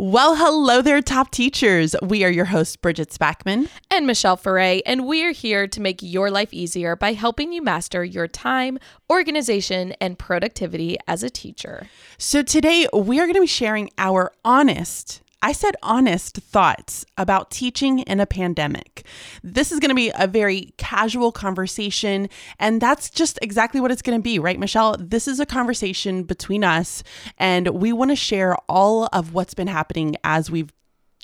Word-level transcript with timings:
Well, 0.00 0.36
hello 0.36 0.80
there, 0.80 1.02
top 1.02 1.32
teachers. 1.32 1.96
We 2.00 2.22
are 2.22 2.30
your 2.30 2.44
hosts, 2.44 2.76
Bridget 2.76 3.10
Spackman 3.10 3.68
and 3.90 4.06
Michelle 4.06 4.36
Foray, 4.36 4.80
and 4.86 5.08
we're 5.08 5.32
here 5.32 5.66
to 5.66 5.80
make 5.80 5.98
your 6.00 6.30
life 6.30 6.54
easier 6.54 6.94
by 6.94 7.14
helping 7.14 7.52
you 7.52 7.62
master 7.62 8.04
your 8.04 8.28
time, 8.28 8.78
organization, 9.10 9.94
and 10.00 10.16
productivity 10.16 10.98
as 11.08 11.24
a 11.24 11.30
teacher. 11.30 11.88
So, 12.16 12.42
today 12.42 12.86
we 12.94 13.18
are 13.18 13.24
going 13.24 13.34
to 13.34 13.40
be 13.40 13.48
sharing 13.48 13.90
our 13.98 14.30
honest 14.44 15.20
I 15.40 15.52
said 15.52 15.76
honest 15.82 16.36
thoughts 16.36 17.06
about 17.16 17.52
teaching 17.52 18.00
in 18.00 18.18
a 18.18 18.26
pandemic. 18.26 19.06
This 19.44 19.70
is 19.70 19.78
going 19.78 19.90
to 19.90 19.94
be 19.94 20.10
a 20.18 20.26
very 20.26 20.74
casual 20.78 21.30
conversation, 21.30 22.28
and 22.58 22.80
that's 22.80 23.08
just 23.08 23.38
exactly 23.40 23.80
what 23.80 23.92
it's 23.92 24.02
going 24.02 24.18
to 24.18 24.22
be, 24.22 24.40
right, 24.40 24.58
Michelle? 24.58 24.96
This 24.98 25.28
is 25.28 25.38
a 25.38 25.46
conversation 25.46 26.24
between 26.24 26.64
us, 26.64 27.04
and 27.38 27.68
we 27.68 27.92
want 27.92 28.10
to 28.10 28.16
share 28.16 28.56
all 28.68 29.08
of 29.12 29.32
what's 29.32 29.54
been 29.54 29.68
happening 29.68 30.16
as 30.24 30.50
we've 30.50 30.72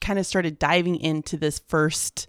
kind 0.00 0.18
of 0.18 0.26
started 0.26 0.60
diving 0.60 0.96
into 0.96 1.36
this 1.36 1.58
first 1.58 2.28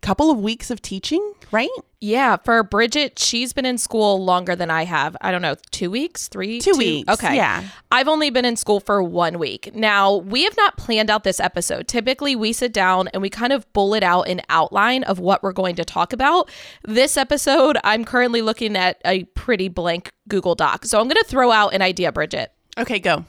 couple 0.00 0.30
of 0.30 0.38
weeks 0.38 0.70
of 0.70 0.80
teaching, 0.80 1.32
right? 1.50 1.68
Yeah, 2.00 2.36
for 2.36 2.62
Bridget, 2.62 3.18
she's 3.18 3.52
been 3.52 3.66
in 3.66 3.76
school 3.78 4.24
longer 4.24 4.54
than 4.54 4.70
I 4.70 4.84
have. 4.84 5.16
I 5.20 5.32
don't 5.32 5.42
know, 5.42 5.56
two 5.72 5.90
weeks, 5.90 6.28
three, 6.28 6.60
two, 6.60 6.72
two, 6.72 6.78
weeks. 6.78 7.12
Okay, 7.12 7.34
yeah. 7.34 7.64
I've 7.90 8.06
only 8.06 8.30
been 8.30 8.44
in 8.44 8.56
school 8.56 8.78
for 8.78 9.02
one 9.02 9.38
week. 9.38 9.74
Now 9.74 10.16
we 10.16 10.44
have 10.44 10.56
not 10.56 10.76
planned 10.76 11.10
out 11.10 11.24
this 11.24 11.40
episode. 11.40 11.88
Typically, 11.88 12.36
we 12.36 12.52
sit 12.52 12.72
down 12.72 13.08
and 13.08 13.20
we 13.20 13.30
kind 13.30 13.52
of 13.52 13.70
bullet 13.72 14.02
out 14.02 14.28
an 14.28 14.42
outline 14.48 15.02
of 15.04 15.18
what 15.18 15.42
we're 15.42 15.52
going 15.52 15.74
to 15.76 15.84
talk 15.84 16.12
about. 16.12 16.50
This 16.84 17.16
episode, 17.16 17.78
I'm 17.82 18.04
currently 18.04 18.42
looking 18.42 18.76
at 18.76 19.00
a 19.04 19.24
pretty 19.24 19.68
blank 19.68 20.12
Google 20.28 20.54
Doc, 20.54 20.84
so 20.84 21.00
I'm 21.00 21.08
going 21.08 21.22
to 21.22 21.28
throw 21.28 21.50
out 21.50 21.74
an 21.74 21.82
idea, 21.82 22.12
Bridget. 22.12 22.52
Okay, 22.78 22.98
go. 22.98 23.24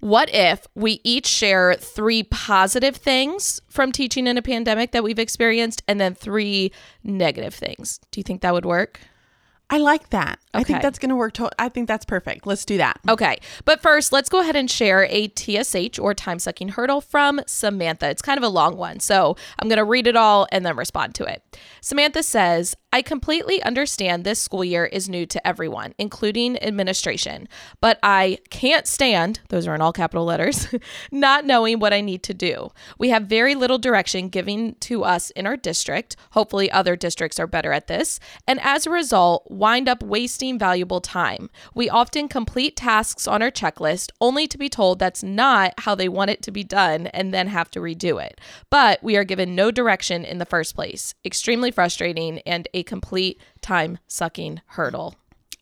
What 0.00 0.32
if 0.34 0.66
we 0.74 1.00
each 1.04 1.26
share 1.26 1.74
three 1.74 2.22
positive 2.24 2.96
things 2.96 3.60
from 3.68 3.92
teaching 3.92 4.26
in 4.26 4.36
a 4.36 4.42
pandemic 4.42 4.92
that 4.92 5.04
we've 5.04 5.18
experienced 5.18 5.82
and 5.86 6.00
then 6.00 6.14
three 6.14 6.72
negative 7.04 7.54
things? 7.54 8.00
Do 8.10 8.20
you 8.20 8.24
think 8.24 8.40
that 8.42 8.52
would 8.52 8.64
work? 8.64 9.00
I 9.70 9.78
like 9.78 10.10
that. 10.10 10.38
Okay. 10.54 10.60
I 10.60 10.64
think 10.64 10.82
that's 10.82 10.98
going 10.98 11.08
to 11.08 11.16
work. 11.16 11.32
To- 11.34 11.50
I 11.58 11.70
think 11.70 11.88
that's 11.88 12.04
perfect. 12.04 12.46
Let's 12.46 12.66
do 12.66 12.76
that. 12.76 13.00
Okay. 13.08 13.38
But 13.64 13.80
first, 13.80 14.12
let's 14.12 14.28
go 14.28 14.40
ahead 14.40 14.54
and 14.54 14.70
share 14.70 15.06
a 15.08 15.32
TSH 15.34 15.98
or 15.98 16.12
time 16.12 16.38
sucking 16.38 16.70
hurdle 16.70 17.00
from 17.00 17.40
Samantha. 17.46 18.10
It's 18.10 18.20
kind 18.20 18.36
of 18.36 18.44
a 18.44 18.50
long 18.50 18.76
one. 18.76 19.00
So 19.00 19.34
I'm 19.58 19.68
going 19.68 19.78
to 19.78 19.84
read 19.84 20.06
it 20.06 20.14
all 20.14 20.46
and 20.52 20.66
then 20.66 20.76
respond 20.76 21.14
to 21.14 21.24
it. 21.24 21.42
Samantha 21.80 22.22
says, 22.22 22.76
I 22.94 23.00
completely 23.00 23.62
understand 23.62 24.22
this 24.22 24.38
school 24.38 24.62
year 24.62 24.84
is 24.84 25.08
new 25.08 25.24
to 25.24 25.46
everyone, 25.46 25.94
including 25.96 26.62
administration, 26.62 27.48
but 27.80 27.98
I 28.02 28.36
can't 28.50 28.86
stand, 28.86 29.40
those 29.48 29.66
are 29.66 29.74
in 29.74 29.80
all 29.80 29.94
capital 29.94 30.26
letters, 30.26 30.68
not 31.10 31.46
knowing 31.46 31.78
what 31.78 31.94
I 31.94 32.02
need 32.02 32.22
to 32.24 32.34
do. 32.34 32.70
We 32.98 33.08
have 33.08 33.22
very 33.22 33.54
little 33.54 33.78
direction 33.78 34.28
given 34.28 34.74
to 34.80 35.04
us 35.04 35.30
in 35.30 35.46
our 35.46 35.56
district. 35.56 36.16
Hopefully, 36.32 36.70
other 36.70 36.94
districts 36.94 37.40
are 37.40 37.46
better 37.46 37.72
at 37.72 37.86
this. 37.86 38.20
And 38.46 38.60
as 38.60 38.86
a 38.86 38.90
result, 38.90 39.50
wind 39.50 39.88
up 39.88 40.02
wasting 40.02 40.58
valuable 40.58 41.00
time. 41.00 41.48
We 41.74 41.88
often 41.88 42.28
complete 42.28 42.76
tasks 42.76 43.26
on 43.26 43.40
our 43.40 43.50
checklist 43.50 44.10
only 44.20 44.46
to 44.48 44.58
be 44.58 44.68
told 44.68 44.98
that's 44.98 45.22
not 45.22 45.72
how 45.78 45.94
they 45.94 46.10
want 46.10 46.30
it 46.30 46.42
to 46.42 46.50
be 46.50 46.62
done 46.62 47.06
and 47.06 47.32
then 47.32 47.46
have 47.46 47.70
to 47.70 47.80
redo 47.80 48.22
it. 48.22 48.38
But 48.68 49.02
we 49.02 49.16
are 49.16 49.24
given 49.24 49.54
no 49.54 49.70
direction 49.70 50.26
in 50.26 50.36
the 50.36 50.44
first 50.44 50.74
place. 50.74 51.14
Extremely 51.24 51.70
frustrating 51.70 52.40
and 52.40 52.68
a 52.74 52.81
complete 52.82 53.40
time 53.60 53.98
sucking 54.06 54.60
hurdle. 54.66 55.16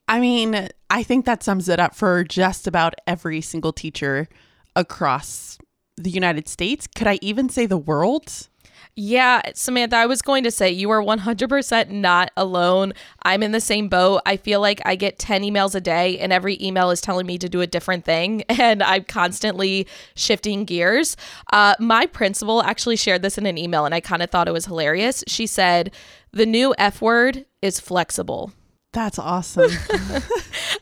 I 0.09 0.21
mean, 0.21 0.69
I 0.91 1.03
think 1.03 1.25
that 1.27 1.43
sums 1.43 1.69
it 1.69 1.79
up 1.79 1.95
for 1.95 2.25
just 2.25 2.67
about 2.67 2.95
every 3.07 3.41
single 3.41 3.73
teacher 3.73 4.29
across 4.75 5.57
the 5.97 6.11
United 6.11 6.49
States. 6.49 6.87
Could 6.87 7.07
I 7.07 7.19
even 7.23 7.49
say 7.49 7.67
the 7.67 7.79
world? 7.79 8.49
Yeah, 8.97 9.43
Samantha, 9.55 9.97
I 9.97 10.07
was 10.07 10.23
going 10.23 10.45
to 10.45 10.51
say 10.51 10.71
you 10.71 10.91
are 10.91 11.03
100% 11.03 11.91
not 11.91 12.31
alone. 12.37 12.93
I'm 13.23 13.43
in 13.43 13.53
the 13.53 13.61
same 13.61 13.89
boat. 13.89 14.23
I 14.27 14.37
feel 14.37 14.61
like 14.61 14.81
I 14.85 14.97
get 14.97 15.19
10 15.19 15.43
emails 15.43 15.75
a 15.75 15.81
day, 15.81 16.19
and 16.19 16.33
every 16.33 16.61
email 16.61 16.91
is 16.91 17.01
telling 17.01 17.27
me 17.27 17.39
to 17.39 17.49
do 17.49 17.61
a 17.61 17.67
different 17.67 18.05
thing, 18.05 18.43
and 18.49 18.83
I'm 18.83 19.05
constantly 19.05 19.87
shifting 20.15 20.65
gears. 20.65 21.17
Uh, 21.53 21.75
my 21.79 22.07
principal 22.07 22.63
actually 22.63 22.97
shared 22.97 23.23
this 23.23 23.39
in 23.39 23.47
an 23.47 23.59
email, 23.59 23.85
and 23.85 23.95
I 23.95 24.01
kind 24.01 24.23
of 24.23 24.31
thought 24.31 24.49
it 24.49 24.53
was 24.53 24.67
hilarious. 24.67 25.25
She 25.27 25.47
said, 25.47 25.93
The 26.33 26.47
new 26.47 26.75
F 26.79 27.01
word 27.01 27.47
is 27.63 27.81
flexible. 27.81 28.53
That's 28.93 29.19
awesome. 29.19 29.71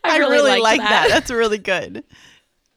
I, 0.04 0.18
really, 0.18 0.24
I 0.24 0.28
really 0.28 0.60
like 0.60 0.80
that. 0.80 0.88
that. 0.88 1.08
That's 1.08 1.30
really 1.30 1.58
good. 1.58 2.04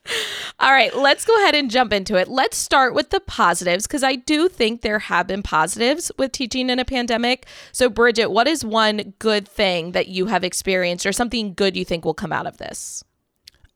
All 0.59 0.71
right, 0.71 0.95
let's 0.95 1.25
go 1.25 1.35
ahead 1.41 1.55
and 1.55 1.71
jump 1.71 1.93
into 1.93 2.15
it. 2.15 2.27
Let's 2.27 2.57
start 2.57 2.93
with 2.93 3.09
the 3.09 3.19
positives 3.19 3.87
because 3.87 4.03
I 4.03 4.15
do 4.15 4.47
think 4.47 4.81
there 4.81 4.99
have 4.99 5.27
been 5.27 5.43
positives 5.43 6.11
with 6.17 6.31
teaching 6.31 6.69
in 6.69 6.79
a 6.79 6.85
pandemic. 6.85 7.47
So, 7.71 7.89
Bridget, 7.89 8.27
what 8.27 8.47
is 8.47 8.63
one 8.63 9.13
good 9.19 9.47
thing 9.47 9.93
that 9.93 10.07
you 10.07 10.27
have 10.27 10.43
experienced 10.43 11.05
or 11.05 11.11
something 11.11 11.53
good 11.53 11.75
you 11.75 11.85
think 11.85 12.05
will 12.05 12.13
come 12.13 12.33
out 12.33 12.47
of 12.47 12.57
this? 12.57 13.03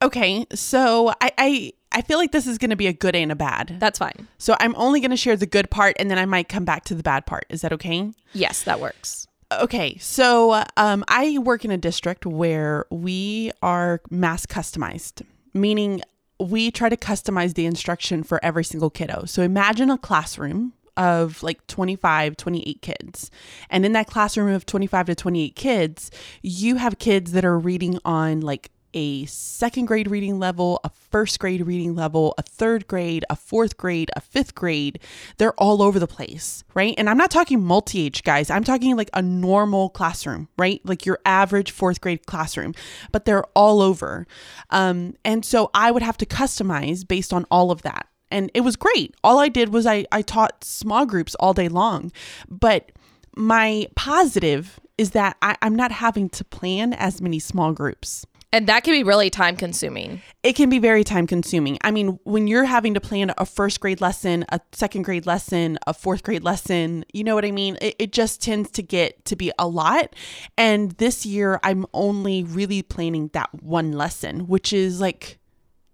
Okay, 0.02 0.46
so 0.52 1.10
I, 1.20 1.32
I 1.38 1.72
I 1.92 2.02
feel 2.02 2.18
like 2.18 2.32
this 2.32 2.46
is 2.46 2.58
going 2.58 2.70
to 2.70 2.76
be 2.76 2.86
a 2.88 2.92
good 2.92 3.16
and 3.16 3.32
a 3.32 3.36
bad. 3.36 3.76
That's 3.80 3.98
fine. 3.98 4.28
So 4.36 4.54
I'm 4.60 4.74
only 4.76 5.00
going 5.00 5.12
to 5.12 5.16
share 5.16 5.36
the 5.36 5.46
good 5.46 5.70
part, 5.70 5.96
and 5.98 6.10
then 6.10 6.18
I 6.18 6.26
might 6.26 6.48
come 6.48 6.64
back 6.64 6.84
to 6.84 6.94
the 6.94 7.02
bad 7.02 7.24
part. 7.24 7.46
Is 7.48 7.62
that 7.62 7.72
okay? 7.72 8.12
Yes, 8.34 8.62
that 8.64 8.80
works. 8.80 9.26
Okay, 9.50 9.96
so 9.98 10.64
um, 10.76 11.04
I 11.08 11.38
work 11.38 11.64
in 11.64 11.70
a 11.70 11.78
district 11.78 12.26
where 12.26 12.84
we 12.90 13.52
are 13.62 14.02
mass 14.10 14.44
customized, 14.44 15.22
meaning 15.54 16.02
we 16.38 16.70
try 16.70 16.88
to 16.88 16.96
customize 16.96 17.54
the 17.54 17.66
instruction 17.66 18.22
for 18.22 18.44
every 18.44 18.64
single 18.64 18.90
kiddo. 18.90 19.24
So 19.24 19.42
imagine 19.42 19.90
a 19.90 19.98
classroom 19.98 20.72
of 20.96 21.42
like 21.42 21.66
25, 21.66 22.36
28 22.36 22.82
kids. 22.82 23.30
And 23.70 23.84
in 23.84 23.92
that 23.92 24.06
classroom 24.06 24.52
of 24.52 24.66
25 24.66 25.06
to 25.06 25.14
28 25.14 25.54
kids, 25.54 26.10
you 26.42 26.76
have 26.76 26.98
kids 26.98 27.32
that 27.32 27.44
are 27.44 27.58
reading 27.58 27.98
on 28.04 28.40
like 28.40 28.70
a 28.96 29.26
second 29.26 29.84
grade 29.84 30.10
reading 30.10 30.38
level, 30.38 30.80
a 30.82 30.88
first 30.88 31.38
grade 31.38 31.64
reading 31.66 31.94
level, 31.94 32.34
a 32.38 32.42
third 32.42 32.88
grade, 32.88 33.26
a 33.28 33.36
fourth 33.36 33.76
grade, 33.76 34.10
a 34.16 34.20
fifth 34.20 34.54
grade. 34.54 34.98
They're 35.36 35.52
all 35.52 35.82
over 35.82 35.98
the 35.98 36.06
place, 36.06 36.64
right? 36.74 36.94
And 36.96 37.08
I'm 37.10 37.18
not 37.18 37.30
talking 37.30 37.62
multi 37.62 38.06
age 38.06 38.24
guys, 38.24 38.50
I'm 38.50 38.64
talking 38.64 38.96
like 38.96 39.10
a 39.12 39.20
normal 39.20 39.90
classroom, 39.90 40.48
right? 40.56 40.80
Like 40.82 41.04
your 41.04 41.18
average 41.26 41.70
fourth 41.70 42.00
grade 42.00 42.24
classroom, 42.26 42.74
but 43.12 43.26
they're 43.26 43.44
all 43.54 43.82
over. 43.82 44.26
Um, 44.70 45.14
and 45.24 45.44
so 45.44 45.70
I 45.74 45.90
would 45.90 46.02
have 46.02 46.16
to 46.16 46.26
customize 46.26 47.06
based 47.06 47.34
on 47.34 47.44
all 47.50 47.70
of 47.70 47.82
that. 47.82 48.08
And 48.30 48.50
it 48.54 48.62
was 48.62 48.76
great. 48.76 49.14
All 49.22 49.38
I 49.38 49.48
did 49.48 49.74
was 49.74 49.86
I, 49.86 50.06
I 50.10 50.22
taught 50.22 50.64
small 50.64 51.04
groups 51.04 51.34
all 51.36 51.52
day 51.52 51.68
long. 51.68 52.10
But 52.48 52.92
my 53.36 53.86
positive 53.94 54.80
is 54.98 55.10
that 55.10 55.36
I, 55.42 55.56
I'm 55.60 55.76
not 55.76 55.92
having 55.92 56.30
to 56.30 56.44
plan 56.44 56.94
as 56.94 57.20
many 57.20 57.38
small 57.38 57.72
groups. 57.72 58.26
And 58.56 58.66
that 58.68 58.84
can 58.84 58.94
be 58.94 59.02
really 59.02 59.28
time 59.28 59.54
consuming. 59.54 60.22
It 60.42 60.54
can 60.54 60.70
be 60.70 60.78
very 60.78 61.04
time 61.04 61.26
consuming. 61.26 61.76
I 61.82 61.90
mean, 61.90 62.18
when 62.24 62.46
you're 62.46 62.64
having 62.64 62.94
to 62.94 63.02
plan 63.02 63.30
a 63.36 63.44
first 63.44 63.80
grade 63.80 64.00
lesson, 64.00 64.46
a 64.48 64.60
second 64.72 65.02
grade 65.02 65.26
lesson, 65.26 65.78
a 65.86 65.92
fourth 65.92 66.22
grade 66.22 66.42
lesson, 66.42 67.04
you 67.12 67.22
know 67.22 67.34
what 67.34 67.44
I 67.44 67.50
mean? 67.50 67.76
It, 67.82 67.96
it 67.98 68.12
just 68.12 68.40
tends 68.40 68.70
to 68.70 68.82
get 68.82 69.26
to 69.26 69.36
be 69.36 69.52
a 69.58 69.68
lot. 69.68 70.16
And 70.56 70.92
this 70.92 71.26
year, 71.26 71.60
I'm 71.62 71.84
only 71.92 72.44
really 72.44 72.80
planning 72.80 73.28
that 73.34 73.50
one 73.62 73.92
lesson, 73.92 74.46
which 74.46 74.72
is 74.72 75.02
like, 75.02 75.38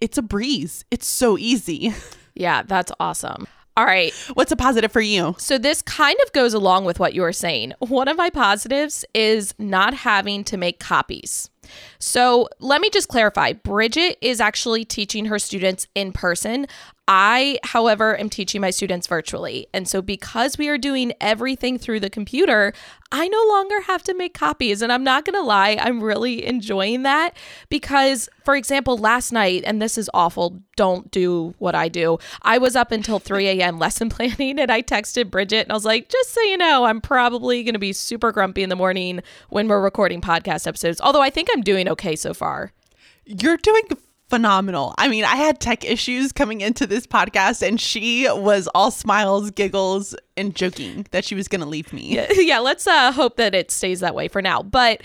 it's 0.00 0.16
a 0.16 0.22
breeze. 0.22 0.84
It's 0.92 1.06
so 1.06 1.36
easy. 1.36 1.92
Yeah, 2.34 2.62
that's 2.62 2.90
awesome. 2.98 3.46
All 3.76 3.84
right. 3.84 4.10
What's 4.32 4.50
a 4.50 4.56
positive 4.56 4.90
for 4.90 5.02
you? 5.02 5.34
So, 5.36 5.58
this 5.58 5.82
kind 5.82 6.16
of 6.24 6.32
goes 6.32 6.54
along 6.54 6.86
with 6.86 6.98
what 6.98 7.12
you 7.12 7.20
were 7.20 7.34
saying. 7.34 7.74
One 7.78 8.08
of 8.08 8.16
my 8.16 8.30
positives 8.30 9.04
is 9.12 9.52
not 9.58 9.92
having 9.92 10.42
to 10.44 10.56
make 10.56 10.80
copies. 10.80 11.50
So 11.98 12.48
let 12.58 12.80
me 12.80 12.90
just 12.90 13.08
clarify 13.08 13.52
Bridget 13.52 14.18
is 14.20 14.40
actually 14.40 14.84
teaching 14.84 15.26
her 15.26 15.38
students 15.38 15.86
in 15.94 16.12
person. 16.12 16.66
I, 17.14 17.58
however, 17.62 18.18
am 18.18 18.30
teaching 18.30 18.62
my 18.62 18.70
students 18.70 19.06
virtually. 19.06 19.66
And 19.74 19.86
so, 19.86 20.00
because 20.00 20.56
we 20.56 20.70
are 20.70 20.78
doing 20.78 21.12
everything 21.20 21.76
through 21.76 22.00
the 22.00 22.08
computer, 22.08 22.72
I 23.12 23.28
no 23.28 23.44
longer 23.50 23.82
have 23.82 24.02
to 24.04 24.14
make 24.14 24.32
copies. 24.32 24.80
And 24.80 24.90
I'm 24.90 25.04
not 25.04 25.26
going 25.26 25.34
to 25.34 25.42
lie, 25.42 25.76
I'm 25.78 26.02
really 26.02 26.46
enjoying 26.46 27.02
that 27.02 27.36
because, 27.68 28.30
for 28.46 28.56
example, 28.56 28.96
last 28.96 29.30
night, 29.30 29.62
and 29.66 29.82
this 29.82 29.98
is 29.98 30.08
awful, 30.14 30.62
don't 30.74 31.10
do 31.10 31.54
what 31.58 31.74
I 31.74 31.88
do. 31.88 32.16
I 32.40 32.56
was 32.56 32.76
up 32.76 32.92
until 32.92 33.18
3 33.18 33.46
a.m. 33.46 33.78
lesson 33.78 34.08
planning 34.08 34.58
and 34.58 34.70
I 34.70 34.80
texted 34.80 35.30
Bridget 35.30 35.64
and 35.64 35.72
I 35.72 35.74
was 35.74 35.84
like, 35.84 36.08
just 36.08 36.30
so 36.30 36.40
you 36.40 36.56
know, 36.56 36.84
I'm 36.84 37.02
probably 37.02 37.62
going 37.62 37.74
to 37.74 37.78
be 37.78 37.92
super 37.92 38.32
grumpy 38.32 38.62
in 38.62 38.70
the 38.70 38.76
morning 38.76 39.20
when 39.50 39.68
we're 39.68 39.82
recording 39.82 40.22
podcast 40.22 40.66
episodes. 40.66 40.98
Although 41.02 41.20
I 41.20 41.28
think 41.28 41.50
I'm 41.52 41.60
doing 41.60 41.90
okay 41.90 42.16
so 42.16 42.32
far. 42.32 42.72
You're 43.26 43.58
doing 43.58 43.82
phenomenal. 44.32 44.94
I 44.96 45.08
mean, 45.08 45.24
I 45.24 45.36
had 45.36 45.60
tech 45.60 45.84
issues 45.84 46.32
coming 46.32 46.62
into 46.62 46.86
this 46.86 47.06
podcast, 47.06 47.60
and 47.60 47.78
she 47.78 48.26
was 48.30 48.66
all 48.74 48.90
smiles, 48.90 49.50
giggles, 49.50 50.14
and 50.38 50.56
joking 50.56 51.06
that 51.10 51.22
she 51.26 51.34
was 51.34 51.48
going 51.48 51.60
to 51.60 51.66
leave 51.66 51.92
me. 51.92 52.14
Yeah, 52.14 52.28
yeah 52.32 52.58
let's 52.58 52.86
uh, 52.86 53.12
hope 53.12 53.36
that 53.36 53.54
it 53.54 53.70
stays 53.70 54.00
that 54.00 54.14
way 54.14 54.28
for 54.28 54.40
now. 54.40 54.62
But 54.62 55.02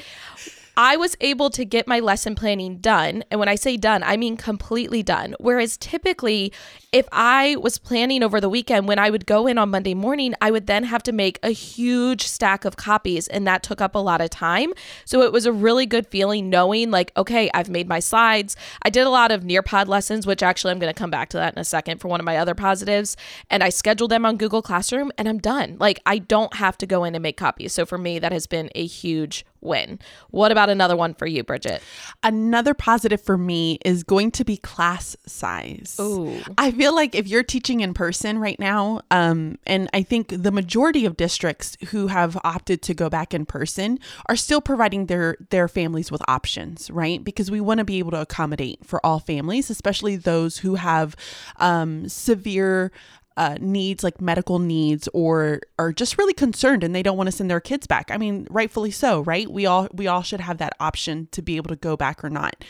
I 0.78 0.96
was 0.96 1.18
able 1.20 1.50
to 1.50 1.66
get 1.66 1.90
my 1.90 2.00
lesson 2.00 2.36
planning 2.36 2.78
done. 2.78 3.26
And 3.30 3.38
when 3.38 3.50
I 3.50 3.56
say 3.56 3.76
done, 3.76 4.02
I 4.02 4.16
mean 4.16 4.38
completely 4.38 5.04
done. 5.04 5.36
Whereas 5.42 5.76
typically 5.76 6.54
if 6.94 7.06
I 7.12 7.58
was 7.58 7.78
planning 7.78 8.24
over 8.24 8.40
the 8.40 8.48
weekend, 8.48 8.88
when 8.88 8.98
I 8.98 9.10
would 9.10 9.26
go 9.26 9.46
in 9.46 9.58
on 9.58 9.70
Monday 9.70 9.94
morning, 9.94 10.34
I 10.42 10.52
would 10.52 10.68
then 10.68 10.86
have 10.86 11.04
to 11.04 11.12
make 11.12 11.38
a 11.44 11.50
huge 11.50 12.26
stack 12.26 12.64
of 12.64 12.78
copies, 12.78 13.28
and 13.28 13.46
that 13.46 13.62
took 13.62 13.82
up 13.82 13.94
a 13.94 14.00
lot 14.00 14.22
of 14.22 14.30
time. 14.30 14.72
So 15.04 15.22
it 15.22 15.34
was 15.34 15.46
a 15.46 15.52
really 15.52 15.86
good 15.86 16.08
feeling 16.08 16.50
knowing, 16.50 16.90
like, 16.90 17.12
okay, 17.18 17.50
I've 17.54 17.70
made 17.70 17.90
my 17.90 18.00
slides. 18.00 18.56
I 18.84 18.90
did 18.90 19.06
a 19.06 19.10
lot 19.10 19.32
of 19.32 19.44
Nearpod 19.44 19.88
lessons, 19.88 20.26
which 20.26 20.42
actually 20.42 20.72
I'm 20.72 20.80
going 20.80 20.94
to 20.94 20.98
come 20.98 21.12
back 21.12 21.30
to 21.30 21.38
that 21.38 21.54
in 21.54 21.60
a 21.60 21.66
second 21.66 22.00
for 22.00 22.08
one 22.08 22.22
of 22.22 22.26
my 22.26 22.38
other 22.38 22.56
positives. 22.56 23.18
And 23.50 23.64
I 23.64 23.70
scheduled 23.70 24.12
them 24.12 24.26
on 24.26 24.38
Google 24.38 24.62
Classroom, 24.62 25.12
and 25.18 25.28
I'm 25.28 25.40
done. 25.40 25.76
Like, 25.80 26.00
I 26.06 26.20
don't 26.20 26.54
have 26.56 26.78
to 26.78 26.88
go 26.88 27.04
in 27.04 27.16
and 27.16 27.24
make 27.24 27.38
copies. 27.38 27.74
So 27.74 27.86
for 27.86 27.98
me, 27.98 28.18
that 28.20 28.32
has 28.32 28.48
been 28.48 28.70
a 28.76 28.86
huge 28.86 29.46
win. 29.60 30.00
What 30.30 30.52
about 30.52 30.70
another 30.70 30.96
one 30.96 31.14
for 31.16 31.26
you, 31.26 31.44
Bridget? 31.44 31.82
Another 32.24 32.74
positive 32.74 33.20
for 33.20 33.38
me 33.38 33.80
is 33.84 34.04
going 34.04 34.32
to 34.32 34.46
be 34.46 34.56
class 34.56 35.18
size. 35.26 35.98
Ooh. 36.00 36.40
I 36.58 36.70
feel 36.78 36.96
like 36.96 37.16
if 37.16 37.28
you're 37.28 37.44
teaching 37.44 37.82
in 37.82 37.94
person 37.94 38.40
right 38.40 38.60
now, 38.60 39.02
um, 39.12 39.58
and 39.66 39.90
I 39.94 40.04
think 40.04 40.30
the 40.30 40.52
majority 40.52 41.06
of 41.06 41.18
districts 41.18 41.76
who 41.90 42.08
have 42.08 42.38
opted 42.44 42.82
to 42.84 42.94
go 42.94 43.10
back 43.10 43.34
in 43.34 43.46
person 43.46 44.00
are 44.28 44.36
still 44.36 44.62
providing 44.62 45.08
their 45.08 45.38
their 45.50 45.68
families 45.68 46.12
with 46.12 46.22
options, 46.28 46.90
right? 46.92 47.24
Because 47.24 47.52
we 47.52 47.60
want 47.60 47.80
to 47.80 47.84
be 47.84 48.00
able 48.00 48.12
to 48.12 48.22
accommodate 48.22 48.86
for 48.86 49.06
all 49.06 49.20
families, 49.20 49.70
especially 49.70 50.16
those 50.16 50.60
who 50.60 50.76
have 50.76 51.16
um, 51.58 52.08
severe 52.08 52.92
uh, 53.38 53.56
needs 53.60 54.04
like 54.04 54.20
medical 54.20 54.58
needs 54.58 55.08
or 55.14 55.62
are 55.78 55.94
just 55.94 56.18
really 56.18 56.34
concerned 56.34 56.84
and 56.84 56.96
they 56.96 57.04
don't 57.04 57.18
want 57.18 57.28
to 57.28 57.32
send 57.32 57.52
their 57.52 57.60
kids 57.60 57.86
back. 57.86 58.10
I 58.10 58.18
mean 58.18 58.48
rightfully 58.50 58.90
so 58.92 59.22
right? 59.22 59.50
We 59.50 59.68
all 59.68 59.88
we 59.94 60.08
all 60.08 60.24
should 60.24 60.42
have 60.42 60.58
that 60.58 60.74
option 60.80 61.28
to 61.34 61.44
be 61.44 61.56
able 61.56 61.70
to 61.70 61.76
go 61.76 61.96
back 61.96 62.24
or 62.24 62.32
not. 62.32 62.66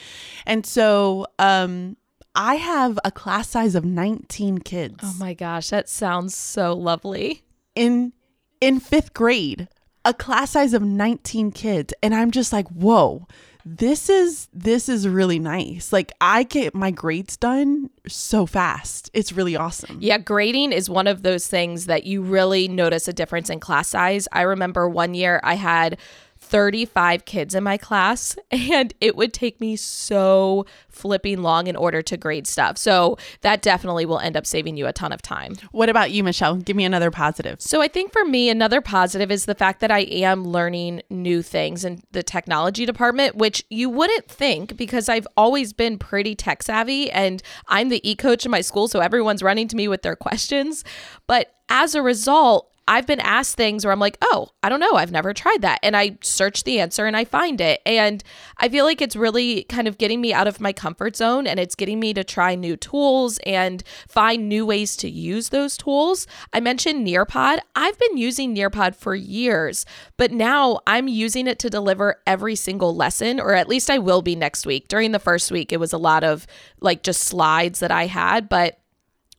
And 0.45 0.65
so 0.65 1.25
um 1.39 1.95
i 2.37 2.55
have 2.55 2.97
a 3.03 3.11
class 3.11 3.49
size 3.49 3.75
of 3.75 3.83
19 3.83 4.59
kids. 4.59 4.99
Oh 5.03 5.15
my 5.19 5.33
gosh, 5.33 5.69
that 5.71 5.89
sounds 5.89 6.35
so 6.35 6.73
lovely. 6.73 7.43
in 7.75 8.13
in 8.61 8.79
fifth 8.79 9.13
grade 9.13 9.67
a 10.05 10.13
class 10.13 10.51
size 10.51 10.73
of 10.73 10.81
19 10.81 11.51
kids. 11.51 11.93
And 12.01 12.15
i'm 12.15 12.31
just 12.31 12.53
like 12.53 12.67
whoa 12.69 13.27
this 13.69 14.09
is 14.09 14.47
this 14.53 14.87
is 14.87 15.05
really 15.09 15.39
nice. 15.39 15.91
Like 15.91 16.13
i 16.21 16.43
get 16.43 16.73
my 16.73 16.89
grades 16.89 17.35
done 17.35 17.89
so 18.07 18.45
fast. 18.45 19.11
It's 19.13 19.33
really 19.33 19.57
awesome. 19.57 19.97
Yeah, 19.99 20.19
grading 20.19 20.71
is 20.71 20.89
one 20.89 21.07
of 21.07 21.21
those 21.23 21.47
things 21.47 21.87
that 21.87 22.05
you 22.05 22.21
really 22.21 22.69
notice 22.69 23.09
a 23.09 23.13
difference 23.13 23.49
in 23.49 23.59
class 23.59 23.89
size. 23.89 24.27
I 24.31 24.43
remember 24.43 24.87
one 24.87 25.13
year 25.13 25.41
I 25.43 25.55
had 25.55 25.97
35 26.47 27.25
kids 27.25 27.53
in 27.55 27.63
my 27.63 27.77
class, 27.77 28.35
and 28.51 28.93
it 29.01 29.15
would 29.15 29.33
take 29.33 29.59
me 29.59 29.75
so 29.75 30.65
flipping 30.89 31.41
long 31.41 31.67
in 31.67 31.75
order 31.75 32.01
to 32.01 32.17
grade 32.17 32.47
stuff. 32.47 32.77
So 32.77 33.17
that 33.41 33.61
definitely 33.61 34.05
will 34.05 34.19
end 34.19 34.35
up 34.35 34.45
saving 34.45 34.77
you 34.77 34.87
a 34.87 34.93
ton 34.93 35.11
of 35.11 35.21
time. 35.21 35.55
what 35.71 35.89
about 35.89 36.11
you 36.11 36.23
michelle 36.23 36.55
give 36.55 36.75
me 36.75 36.85
another 36.85 37.11
positive 37.11 37.61
So 37.61 37.81
I 37.81 37.87
think 37.87 38.11
for 38.11 38.25
me, 38.25 38.49
another 38.49 38.81
positive 38.81 39.31
is 39.31 39.45
the 39.45 39.55
fact 39.55 39.79
that 39.81 39.91
I 39.91 39.99
am 39.99 40.45
learning 40.45 41.01
new 41.09 41.41
things 41.41 41.85
in 41.85 42.01
the 42.11 42.23
technology 42.23 42.85
department, 42.85 43.35
which 43.35 43.63
you 43.69 43.89
wouldn't 43.89 44.27
think 44.27 44.77
because 44.77 45.09
I've 45.09 45.27
always 45.35 45.73
been 45.73 45.97
pretty 45.97 46.35
tech 46.35 46.63
savvy 46.63 47.11
and 47.11 47.43
I'm 47.67 47.89
the 47.89 48.07
e 48.09 48.15
coach 48.15 48.45
in 48.45 48.51
my 48.51 48.61
school. 48.61 48.87
So 48.87 48.99
everyone's 48.99 49.43
running 49.43 49.67
to 49.69 49.75
me 49.75 49.87
with 49.87 50.01
their 50.01 50.15
questions. 50.27 50.83
But 51.27 51.53
as 51.69 51.95
a 51.95 52.01
result, 52.01 52.71
I've 52.87 53.05
been 53.05 53.19
asked 53.19 53.57
things 53.57 53.83
where 53.83 53.91
I'm 53.91 53.99
like, 53.99 54.17
oh, 54.21 54.49
I 54.63 54.69
don't 54.69 54.79
know. 54.79 54.93
I've 54.93 55.11
never 55.11 55.33
tried 55.33 55.61
that. 55.61 55.79
And 55.83 55.95
I 55.95 56.17
search 56.21 56.63
the 56.63 56.79
answer 56.79 57.05
and 57.05 57.17
I 57.17 57.25
find 57.25 57.59
it. 57.59 57.81
And 57.85 58.23
I 58.57 58.69
feel 58.69 58.85
like 58.85 59.01
it's 59.01 59.15
really 59.15 59.63
kind 59.63 59.87
of 59.87 59.97
getting 59.97 60.21
me 60.21 60.33
out 60.33 60.47
of 60.47 60.61
my 60.61 60.73
comfort 60.73 61.15
zone 61.15 61.47
and 61.47 61.59
it's 61.59 61.75
getting 61.75 61.99
me 61.99 62.13
to 62.13 62.23
try 62.23 62.55
new 62.55 62.77
tools 62.77 63.39
and 63.45 63.83
find 64.07 64.47
new 64.47 64.65
ways 64.65 64.95
to 64.97 65.09
use 65.09 65.49
those 65.49 65.75
tools. 65.77 66.27
I 66.53 66.59
mentioned 66.59 67.05
Nearpod. 67.05 67.59
I've 67.75 67.99
been 67.99 68.17
using 68.17 68.55
Nearpod 68.55 68.95
for 68.95 69.15
years, 69.15 69.85
but 70.15 70.31
now 70.31 70.79
I'm 70.87 71.07
using 71.07 71.47
it 71.47 71.59
to 71.59 71.69
deliver 71.69 72.21
every 72.25 72.55
single 72.55 72.95
lesson, 72.95 73.39
or 73.39 73.53
at 73.53 73.67
least 73.67 73.89
I 73.89 73.97
will 73.97 74.21
be 74.21 74.35
next 74.35 74.65
week. 74.65 74.87
During 74.87 75.11
the 75.11 75.19
first 75.19 75.51
week, 75.51 75.71
it 75.73 75.79
was 75.79 75.93
a 75.93 75.97
lot 75.97 76.23
of 76.23 76.47
like 76.79 77.03
just 77.03 77.21
slides 77.21 77.79
that 77.79 77.91
I 77.91 78.05
had, 78.05 78.49
but 78.49 78.79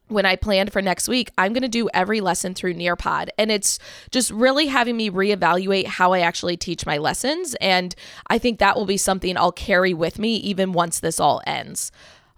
when 0.08 0.26
I 0.26 0.36
planned 0.36 0.72
for 0.72 0.82
next 0.82 1.08
week, 1.08 1.30
I'm 1.38 1.52
going 1.52 1.62
to 1.62 1.68
do 1.68 1.88
every 1.94 2.20
lesson 2.20 2.54
through 2.54 2.74
Nearpod. 2.74 3.28
And 3.38 3.50
it's 3.50 3.78
just 4.10 4.30
really 4.30 4.66
having 4.66 4.96
me 4.96 5.10
reevaluate 5.10 5.86
how 5.86 6.12
I 6.12 6.20
actually 6.20 6.56
teach 6.56 6.84
my 6.84 6.98
lessons. 6.98 7.54
And 7.60 7.94
I 8.26 8.38
think 8.38 8.58
that 8.58 8.76
will 8.76 8.86
be 8.86 8.96
something 8.96 9.36
I'll 9.36 9.52
carry 9.52 9.94
with 9.94 10.18
me 10.18 10.36
even 10.36 10.72
once 10.72 11.00
this 11.00 11.20
all 11.20 11.40
ends. 11.46 11.92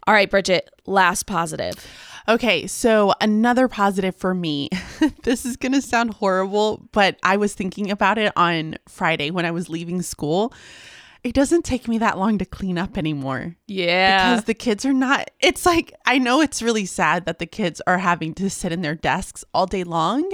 All 0.06 0.14
right, 0.14 0.30
Bridget, 0.30 0.70
last 0.86 1.26
positive. 1.26 1.86
Okay, 2.28 2.66
so 2.66 3.12
another 3.20 3.68
positive 3.68 4.14
for 4.14 4.34
me. 4.34 4.68
this 5.22 5.44
is 5.44 5.56
going 5.56 5.72
to 5.72 5.82
sound 5.82 6.14
horrible, 6.14 6.88
but 6.92 7.18
I 7.22 7.36
was 7.36 7.54
thinking 7.54 7.90
about 7.90 8.18
it 8.18 8.32
on 8.36 8.76
Friday 8.88 9.30
when 9.30 9.46
I 9.46 9.50
was 9.50 9.68
leaving 9.68 10.02
school. 10.02 10.52
It 11.22 11.34
doesn't 11.34 11.66
take 11.66 11.86
me 11.86 11.98
that 11.98 12.18
long 12.18 12.38
to 12.38 12.46
clean 12.46 12.78
up 12.78 12.96
anymore. 12.96 13.56
Yeah. 13.66 14.30
Because 14.30 14.44
the 14.44 14.54
kids 14.54 14.86
are 14.86 14.94
not, 14.94 15.30
it's 15.40 15.66
like, 15.66 15.92
I 16.06 16.18
know 16.18 16.40
it's 16.40 16.62
really 16.62 16.86
sad 16.86 17.26
that 17.26 17.38
the 17.38 17.46
kids 17.46 17.82
are 17.86 17.98
having 17.98 18.32
to 18.34 18.48
sit 18.48 18.72
in 18.72 18.80
their 18.80 18.94
desks 18.94 19.44
all 19.52 19.66
day 19.66 19.84
long. 19.84 20.30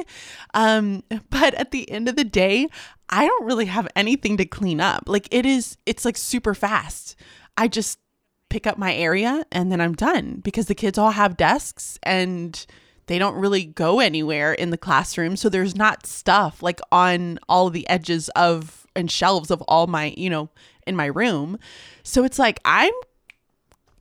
Um, 0.54 1.02
but 1.30 1.54
at 1.54 1.72
the 1.72 1.90
end 1.90 2.08
of 2.08 2.14
the 2.14 2.24
day, 2.24 2.68
I 3.08 3.26
don't 3.26 3.44
really 3.44 3.66
have 3.66 3.88
anything 3.96 4.36
to 4.36 4.44
clean 4.44 4.80
up. 4.80 5.04
Like, 5.06 5.28
it 5.32 5.44
is, 5.44 5.76
it's 5.86 6.04
like 6.04 6.16
super 6.16 6.54
fast. 6.54 7.16
I 7.56 7.66
just 7.66 7.98
pick 8.48 8.66
up 8.66 8.78
my 8.78 8.94
area 8.94 9.44
and 9.50 9.72
then 9.72 9.80
I'm 9.80 9.94
done 9.94 10.40
because 10.44 10.66
the 10.66 10.74
kids 10.74 10.98
all 10.98 11.10
have 11.10 11.36
desks 11.36 11.98
and 12.04 12.64
they 13.06 13.18
don't 13.18 13.36
really 13.36 13.64
go 13.64 14.00
anywhere 14.00 14.52
in 14.52 14.70
the 14.70 14.78
classroom. 14.78 15.36
So 15.36 15.48
there's 15.48 15.76
not 15.76 16.06
stuff 16.06 16.62
like 16.62 16.80
on 16.92 17.38
all 17.48 17.70
the 17.70 17.88
edges 17.88 18.28
of 18.30 18.86
and 18.94 19.10
shelves 19.10 19.50
of 19.50 19.62
all 19.62 19.86
my, 19.86 20.14
you 20.16 20.30
know, 20.30 20.48
in 20.86 20.96
my 20.96 21.06
room. 21.06 21.58
So 22.02 22.24
it's 22.24 22.38
like 22.38 22.60
I'm 22.64 22.92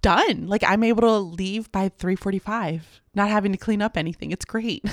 done. 0.01 0.47
Like 0.47 0.63
I'm 0.63 0.83
able 0.83 1.01
to 1.01 1.17
leave 1.17 1.71
by 1.71 1.89
3:45, 1.89 2.81
not 3.13 3.29
having 3.29 3.51
to 3.51 3.57
clean 3.57 3.81
up 3.81 3.97
anything. 3.97 4.31
It's 4.31 4.45
great. 4.45 4.83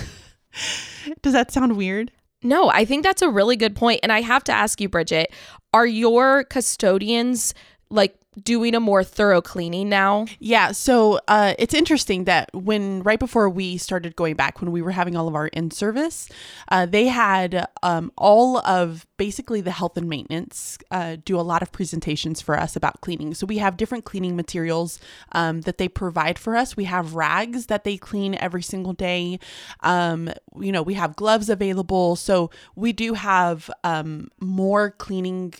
Does 1.22 1.32
that 1.32 1.50
sound 1.50 1.76
weird? 1.76 2.12
no, 2.42 2.68
I 2.68 2.84
think 2.84 3.04
that's 3.04 3.22
a 3.22 3.30
really 3.30 3.56
good 3.56 3.76
point. 3.76 4.00
And 4.02 4.12
I 4.12 4.20
have 4.20 4.44
to 4.44 4.52
ask 4.52 4.80
you, 4.80 4.88
Bridget, 4.88 5.32
are 5.72 5.86
your 5.86 6.44
custodians 6.44 7.54
like 7.90 8.16
doing 8.40 8.74
a 8.74 8.80
more 8.80 9.04
thorough 9.04 9.42
cleaning 9.42 9.88
now? 9.88 10.26
Yeah, 10.38 10.72
so 10.72 11.20
uh, 11.28 11.54
it's 11.58 11.74
interesting 11.74 12.24
that 12.24 12.50
when 12.54 13.02
right 13.02 13.18
before 13.18 13.48
we 13.48 13.76
started 13.76 14.16
going 14.16 14.36
back, 14.36 14.60
when 14.60 14.72
we 14.72 14.82
were 14.82 14.90
having 14.90 15.16
all 15.16 15.28
of 15.28 15.34
our 15.34 15.48
in 15.48 15.70
service, 15.70 16.28
uh, 16.68 16.86
they 16.86 17.08
had 17.08 17.66
um, 17.82 18.12
all 18.16 18.58
of 18.58 19.06
basically 19.16 19.60
the 19.60 19.70
health 19.70 19.96
and 19.96 20.08
maintenance 20.08 20.78
uh, 20.90 21.16
do 21.24 21.38
a 21.38 21.42
lot 21.42 21.62
of 21.62 21.70
presentations 21.70 22.40
for 22.40 22.58
us 22.58 22.74
about 22.74 23.00
cleaning. 23.02 23.34
So 23.34 23.46
we 23.46 23.58
have 23.58 23.76
different 23.76 24.04
cleaning 24.04 24.34
materials 24.34 24.98
um, 25.32 25.60
that 25.62 25.78
they 25.78 25.88
provide 25.88 26.38
for 26.38 26.56
us. 26.56 26.76
We 26.76 26.84
have 26.84 27.14
rags 27.14 27.66
that 27.66 27.84
they 27.84 27.96
clean 27.96 28.34
every 28.34 28.62
single 28.62 28.92
day. 28.92 29.38
Um, 29.80 30.30
you 30.58 30.72
know, 30.72 30.82
we 30.82 30.94
have 30.94 31.16
gloves 31.16 31.48
available. 31.48 32.16
So 32.16 32.50
we 32.74 32.92
do 32.92 33.14
have 33.14 33.70
um, 33.84 34.28
more 34.40 34.90
cleaning 34.90 35.54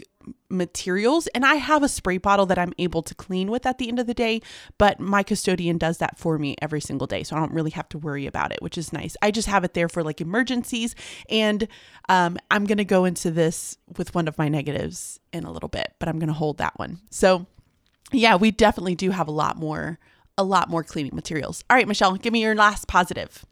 materials 0.48 1.26
and 1.28 1.44
I 1.44 1.56
have 1.56 1.82
a 1.82 1.88
spray 1.88 2.18
bottle 2.18 2.46
that 2.46 2.58
I'm 2.58 2.72
able 2.78 3.02
to 3.02 3.14
clean 3.14 3.50
with 3.50 3.66
at 3.66 3.78
the 3.78 3.88
end 3.88 3.98
of 3.98 4.06
the 4.06 4.14
day, 4.14 4.40
but 4.78 5.00
my 5.00 5.22
custodian 5.22 5.78
does 5.78 5.98
that 5.98 6.18
for 6.18 6.38
me 6.38 6.56
every 6.60 6.80
single 6.80 7.06
day. 7.06 7.22
So 7.22 7.36
I 7.36 7.40
don't 7.40 7.52
really 7.52 7.70
have 7.70 7.88
to 7.90 7.98
worry 7.98 8.26
about 8.26 8.52
it, 8.52 8.62
which 8.62 8.76
is 8.76 8.92
nice. 8.92 9.16
I 9.22 9.30
just 9.30 9.48
have 9.48 9.64
it 9.64 9.74
there 9.74 9.88
for 9.88 10.02
like 10.02 10.20
emergencies. 10.20 10.94
And 11.28 11.66
um, 12.08 12.38
I'm 12.50 12.66
going 12.66 12.78
to 12.78 12.84
go 12.84 13.04
into 13.04 13.30
this 13.30 13.78
with 13.96 14.14
one 14.14 14.28
of 14.28 14.38
my 14.38 14.48
negatives 14.48 15.18
in 15.32 15.44
a 15.44 15.52
little 15.52 15.68
bit, 15.68 15.94
but 15.98 16.08
I'm 16.08 16.18
going 16.18 16.28
to 16.28 16.34
hold 16.34 16.58
that 16.58 16.78
one. 16.78 17.00
So 17.10 17.46
yeah, 18.12 18.36
we 18.36 18.50
definitely 18.50 18.94
do 18.94 19.10
have 19.10 19.28
a 19.28 19.32
lot 19.32 19.56
more, 19.56 19.98
a 20.36 20.44
lot 20.44 20.68
more 20.68 20.84
cleaning 20.84 21.14
materials. 21.14 21.64
All 21.70 21.76
right, 21.76 21.88
Michelle, 21.88 22.14
give 22.16 22.32
me 22.32 22.42
your 22.42 22.54
last 22.54 22.88
positive. 22.88 23.44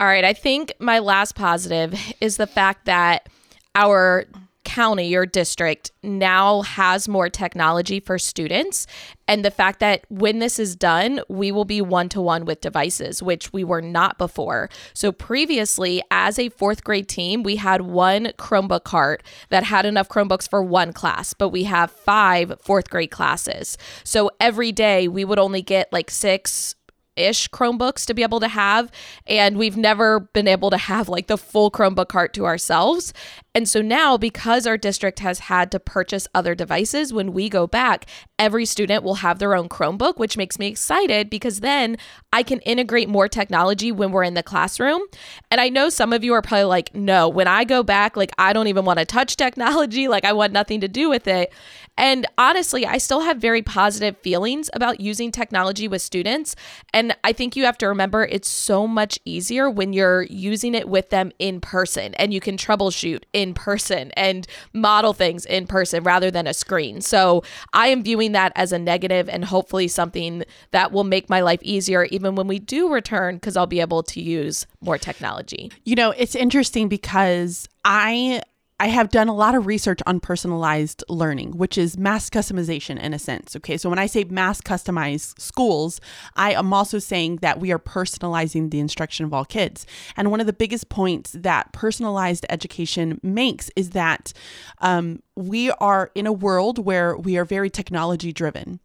All 0.00 0.06
right, 0.06 0.24
I 0.24 0.32
think 0.32 0.72
my 0.78 1.00
last 1.00 1.34
positive 1.34 1.94
is 2.20 2.36
the 2.36 2.46
fact 2.46 2.84
that 2.86 3.28
our 3.74 4.26
county 4.68 5.16
or 5.16 5.24
district 5.24 5.90
now 6.02 6.60
has 6.60 7.08
more 7.08 7.30
technology 7.30 8.00
for 8.00 8.18
students 8.18 8.86
and 9.26 9.42
the 9.42 9.50
fact 9.50 9.80
that 9.80 10.04
when 10.10 10.40
this 10.40 10.58
is 10.58 10.76
done 10.76 11.22
we 11.26 11.50
will 11.50 11.64
be 11.64 11.80
one 11.80 12.06
to 12.06 12.20
one 12.20 12.44
with 12.44 12.60
devices 12.60 13.22
which 13.22 13.50
we 13.50 13.64
were 13.64 13.80
not 13.80 14.18
before 14.18 14.68
so 14.92 15.10
previously 15.10 16.02
as 16.10 16.38
a 16.38 16.50
4th 16.50 16.84
grade 16.84 17.08
team 17.08 17.42
we 17.42 17.56
had 17.56 17.80
one 17.80 18.26
Chromebook 18.36 18.84
cart 18.84 19.22
that 19.48 19.64
had 19.64 19.86
enough 19.86 20.10
Chromebooks 20.10 20.46
for 20.46 20.62
one 20.62 20.92
class 20.92 21.32
but 21.32 21.48
we 21.48 21.64
have 21.64 21.90
five 21.90 22.52
fourth 22.60 22.90
grade 22.90 23.10
classes 23.10 23.78
so 24.04 24.30
every 24.38 24.70
day 24.70 25.08
we 25.08 25.24
would 25.24 25.38
only 25.38 25.62
get 25.62 25.90
like 25.94 26.10
6 26.10 26.74
ish 27.18 27.48
Chromebooks 27.50 28.06
to 28.06 28.14
be 28.14 28.22
able 28.22 28.40
to 28.40 28.48
have. 28.48 28.90
And 29.26 29.58
we've 29.58 29.76
never 29.76 30.20
been 30.20 30.48
able 30.48 30.70
to 30.70 30.78
have 30.78 31.08
like 31.08 31.26
the 31.26 31.36
full 31.36 31.70
Chromebook 31.70 32.08
cart 32.08 32.32
to 32.34 32.46
ourselves. 32.46 33.12
And 33.58 33.68
so 33.68 33.82
now, 33.82 34.16
because 34.16 34.68
our 34.68 34.76
district 34.76 35.18
has 35.18 35.40
had 35.40 35.72
to 35.72 35.80
purchase 35.80 36.28
other 36.32 36.54
devices, 36.54 37.12
when 37.12 37.32
we 37.32 37.48
go 37.48 37.66
back, 37.66 38.06
every 38.38 38.64
student 38.64 39.02
will 39.02 39.16
have 39.16 39.40
their 39.40 39.52
own 39.52 39.68
Chromebook, 39.68 40.16
which 40.16 40.36
makes 40.36 40.60
me 40.60 40.68
excited 40.68 41.28
because 41.28 41.58
then 41.58 41.96
I 42.32 42.44
can 42.44 42.60
integrate 42.60 43.08
more 43.08 43.26
technology 43.26 43.90
when 43.90 44.12
we're 44.12 44.22
in 44.22 44.34
the 44.34 44.44
classroom. 44.44 45.02
And 45.50 45.60
I 45.60 45.70
know 45.70 45.88
some 45.88 46.12
of 46.12 46.22
you 46.22 46.34
are 46.34 46.42
probably 46.42 46.66
like, 46.66 46.94
no, 46.94 47.28
when 47.28 47.48
I 47.48 47.64
go 47.64 47.82
back, 47.82 48.16
like, 48.16 48.30
I 48.38 48.52
don't 48.52 48.68
even 48.68 48.84
want 48.84 49.00
to 49.00 49.04
touch 49.04 49.34
technology. 49.36 50.06
Like, 50.06 50.24
I 50.24 50.34
want 50.34 50.52
nothing 50.52 50.80
to 50.82 50.88
do 50.88 51.08
with 51.08 51.26
it. 51.26 51.52
And 51.96 52.26
honestly, 52.38 52.86
I 52.86 52.98
still 52.98 53.22
have 53.22 53.38
very 53.38 53.60
positive 53.60 54.16
feelings 54.18 54.70
about 54.72 55.00
using 55.00 55.32
technology 55.32 55.88
with 55.88 56.00
students. 56.00 56.54
And 56.94 57.16
I 57.24 57.32
think 57.32 57.56
you 57.56 57.64
have 57.64 57.76
to 57.78 57.88
remember 57.88 58.24
it's 58.24 58.48
so 58.48 58.86
much 58.86 59.18
easier 59.24 59.68
when 59.68 59.92
you're 59.92 60.22
using 60.22 60.76
it 60.76 60.88
with 60.88 61.10
them 61.10 61.32
in 61.40 61.60
person 61.60 62.14
and 62.14 62.32
you 62.32 62.38
can 62.38 62.56
troubleshoot 62.56 63.24
in 63.32 63.47
person 63.54 64.10
and 64.12 64.46
model 64.72 65.12
things 65.12 65.44
in 65.46 65.66
person 65.66 66.02
rather 66.02 66.30
than 66.30 66.46
a 66.46 66.54
screen. 66.54 67.00
So 67.00 67.42
I 67.72 67.88
am 67.88 68.02
viewing 68.02 68.32
that 68.32 68.52
as 68.56 68.72
a 68.72 68.78
negative 68.78 69.28
and 69.28 69.44
hopefully 69.44 69.88
something 69.88 70.44
that 70.70 70.92
will 70.92 71.04
make 71.04 71.28
my 71.28 71.40
life 71.40 71.60
easier 71.62 72.04
even 72.04 72.34
when 72.34 72.46
we 72.46 72.58
do 72.58 72.92
return 72.92 73.36
because 73.36 73.56
I'll 73.56 73.66
be 73.66 73.80
able 73.80 74.02
to 74.04 74.20
use 74.20 74.66
more 74.80 74.98
technology. 74.98 75.72
You 75.84 75.96
know, 75.96 76.10
it's 76.10 76.34
interesting 76.34 76.88
because 76.88 77.68
I 77.84 78.42
I 78.80 78.88
have 78.88 79.10
done 79.10 79.26
a 79.28 79.34
lot 79.34 79.56
of 79.56 79.66
research 79.66 80.00
on 80.06 80.20
personalized 80.20 81.02
learning, 81.08 81.56
which 81.56 81.76
is 81.76 81.98
mass 81.98 82.30
customization 82.30 82.98
in 83.00 83.12
a 83.12 83.18
sense. 83.18 83.56
Okay. 83.56 83.76
So 83.76 83.88
when 83.90 83.98
I 83.98 84.06
say 84.06 84.22
mass 84.24 84.60
customized 84.60 85.40
schools, 85.40 86.00
I 86.36 86.52
am 86.52 86.72
also 86.72 87.00
saying 87.00 87.36
that 87.36 87.58
we 87.58 87.72
are 87.72 87.78
personalizing 87.78 88.70
the 88.70 88.78
instruction 88.78 89.24
of 89.24 89.34
all 89.34 89.44
kids. 89.44 89.84
And 90.16 90.30
one 90.30 90.40
of 90.40 90.46
the 90.46 90.52
biggest 90.52 90.88
points 90.88 91.32
that 91.32 91.72
personalized 91.72 92.46
education 92.48 93.20
makes 93.22 93.68
is 93.74 93.90
that 93.90 94.32
um, 94.80 95.22
we 95.34 95.70
are 95.72 96.10
in 96.14 96.26
a 96.26 96.32
world 96.32 96.84
where 96.84 97.16
we 97.16 97.36
are 97.36 97.44
very 97.44 97.70
technology 97.70 98.32
driven 98.32 98.78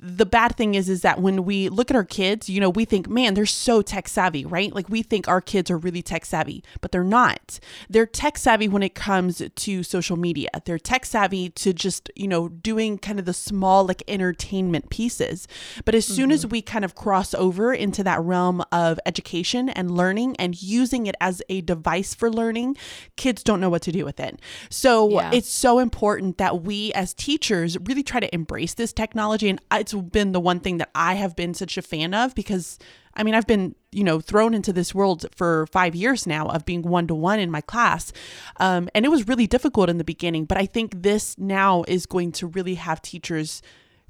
the 0.00 0.26
bad 0.26 0.56
thing 0.56 0.76
is 0.76 0.88
is 0.88 1.02
that 1.02 1.20
when 1.20 1.44
we 1.44 1.68
look 1.68 1.90
at 1.90 1.96
our 1.96 2.04
kids, 2.04 2.48
you 2.48 2.60
know, 2.60 2.70
we 2.70 2.84
think, 2.84 3.08
man, 3.08 3.34
they're 3.34 3.46
so 3.46 3.82
tech 3.82 4.06
savvy, 4.06 4.44
right? 4.44 4.72
Like 4.72 4.88
we 4.88 5.02
think 5.02 5.26
our 5.26 5.40
kids 5.40 5.70
are 5.72 5.76
really 5.76 6.02
tech 6.02 6.24
savvy, 6.24 6.62
but 6.80 6.92
they're 6.92 7.02
not. 7.02 7.58
They're 7.88 8.06
tech 8.06 8.38
savvy 8.38 8.68
when 8.68 8.84
it 8.84 8.94
comes 8.94 9.42
to 9.54 9.82
social 9.82 10.16
media. 10.16 10.50
They're 10.64 10.78
tech 10.78 11.04
savvy 11.04 11.50
to 11.50 11.72
just, 11.72 12.10
you 12.14 12.28
know, 12.28 12.48
doing 12.48 12.98
kind 12.98 13.18
of 13.18 13.24
the 13.24 13.32
small 13.32 13.84
like 13.86 14.04
entertainment 14.06 14.88
pieces. 14.88 15.48
But 15.84 15.96
as 15.96 16.06
soon 16.06 16.26
mm-hmm. 16.26 16.32
as 16.32 16.46
we 16.46 16.62
kind 16.62 16.84
of 16.84 16.94
cross 16.94 17.34
over 17.34 17.74
into 17.74 18.04
that 18.04 18.20
realm 18.20 18.62
of 18.70 19.00
education 19.04 19.68
and 19.68 19.90
learning 19.90 20.36
and 20.36 20.62
using 20.62 21.06
it 21.06 21.16
as 21.20 21.42
a 21.48 21.60
device 21.62 22.14
for 22.14 22.30
learning, 22.30 22.76
kids 23.16 23.42
don't 23.42 23.60
know 23.60 23.70
what 23.70 23.82
to 23.82 23.92
do 23.92 24.04
with 24.04 24.20
it. 24.20 24.40
So 24.70 25.10
yeah. 25.10 25.30
it's 25.32 25.50
so 25.50 25.80
important 25.80 26.38
that 26.38 26.62
we 26.62 26.92
as 26.92 27.14
teachers 27.14 27.76
really 27.80 28.04
try 28.04 28.20
to 28.20 28.32
embrace 28.32 28.74
this 28.74 28.92
technology 28.92 29.48
and 29.48 29.60
I, 29.72 29.87
it's 29.92 30.10
been 30.10 30.32
the 30.32 30.40
one 30.40 30.60
thing 30.60 30.78
that 30.78 30.90
I 30.94 31.14
have 31.14 31.36
been 31.36 31.54
such 31.54 31.76
a 31.76 31.82
fan 31.82 32.14
of 32.14 32.34
because 32.34 32.78
I 33.18 33.24
mean, 33.24 33.34
I've 33.34 33.48
been, 33.48 33.74
you 33.90 34.04
know, 34.04 34.20
thrown 34.20 34.54
into 34.54 34.72
this 34.72 34.94
world 34.94 35.26
for 35.34 35.66
five 35.66 35.96
years 35.96 36.24
now 36.24 36.46
of 36.46 36.64
being 36.64 36.82
one 36.82 37.08
to 37.08 37.16
one 37.16 37.40
in 37.40 37.50
my 37.50 37.60
class. 37.60 38.12
Um, 38.58 38.88
and 38.94 39.04
it 39.04 39.08
was 39.08 39.26
really 39.26 39.48
difficult 39.48 39.90
in 39.90 39.98
the 39.98 40.04
beginning, 40.04 40.44
but 40.44 40.56
I 40.56 40.66
think 40.66 41.02
this 41.02 41.36
now 41.36 41.84
is 41.88 42.06
going 42.06 42.30
to 42.32 42.46
really 42.46 42.76
have 42.76 43.02
teachers 43.02 43.60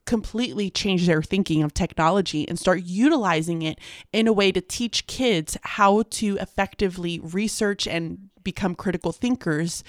completely 0.05 0.71
change 0.71 1.07
their 1.07 1.23
thinking 1.23 1.63
of 1.63 1.73
technology 1.73 2.47
and 2.49 2.59
start 2.59 2.83
utilizing 2.83 3.63
it 3.63 3.79
in 4.13 4.27
a 4.27 4.33
way 4.33 4.53
to 4.53 4.61
teach 4.61 5.07
kids 5.07 5.57
how 5.63 6.03
to 6.11 6.37
effectively 6.39 7.19
research 7.21 7.87
and 7.87 8.29
become 8.43 8.75
critical 8.75 9.13
thinkers 9.13 9.85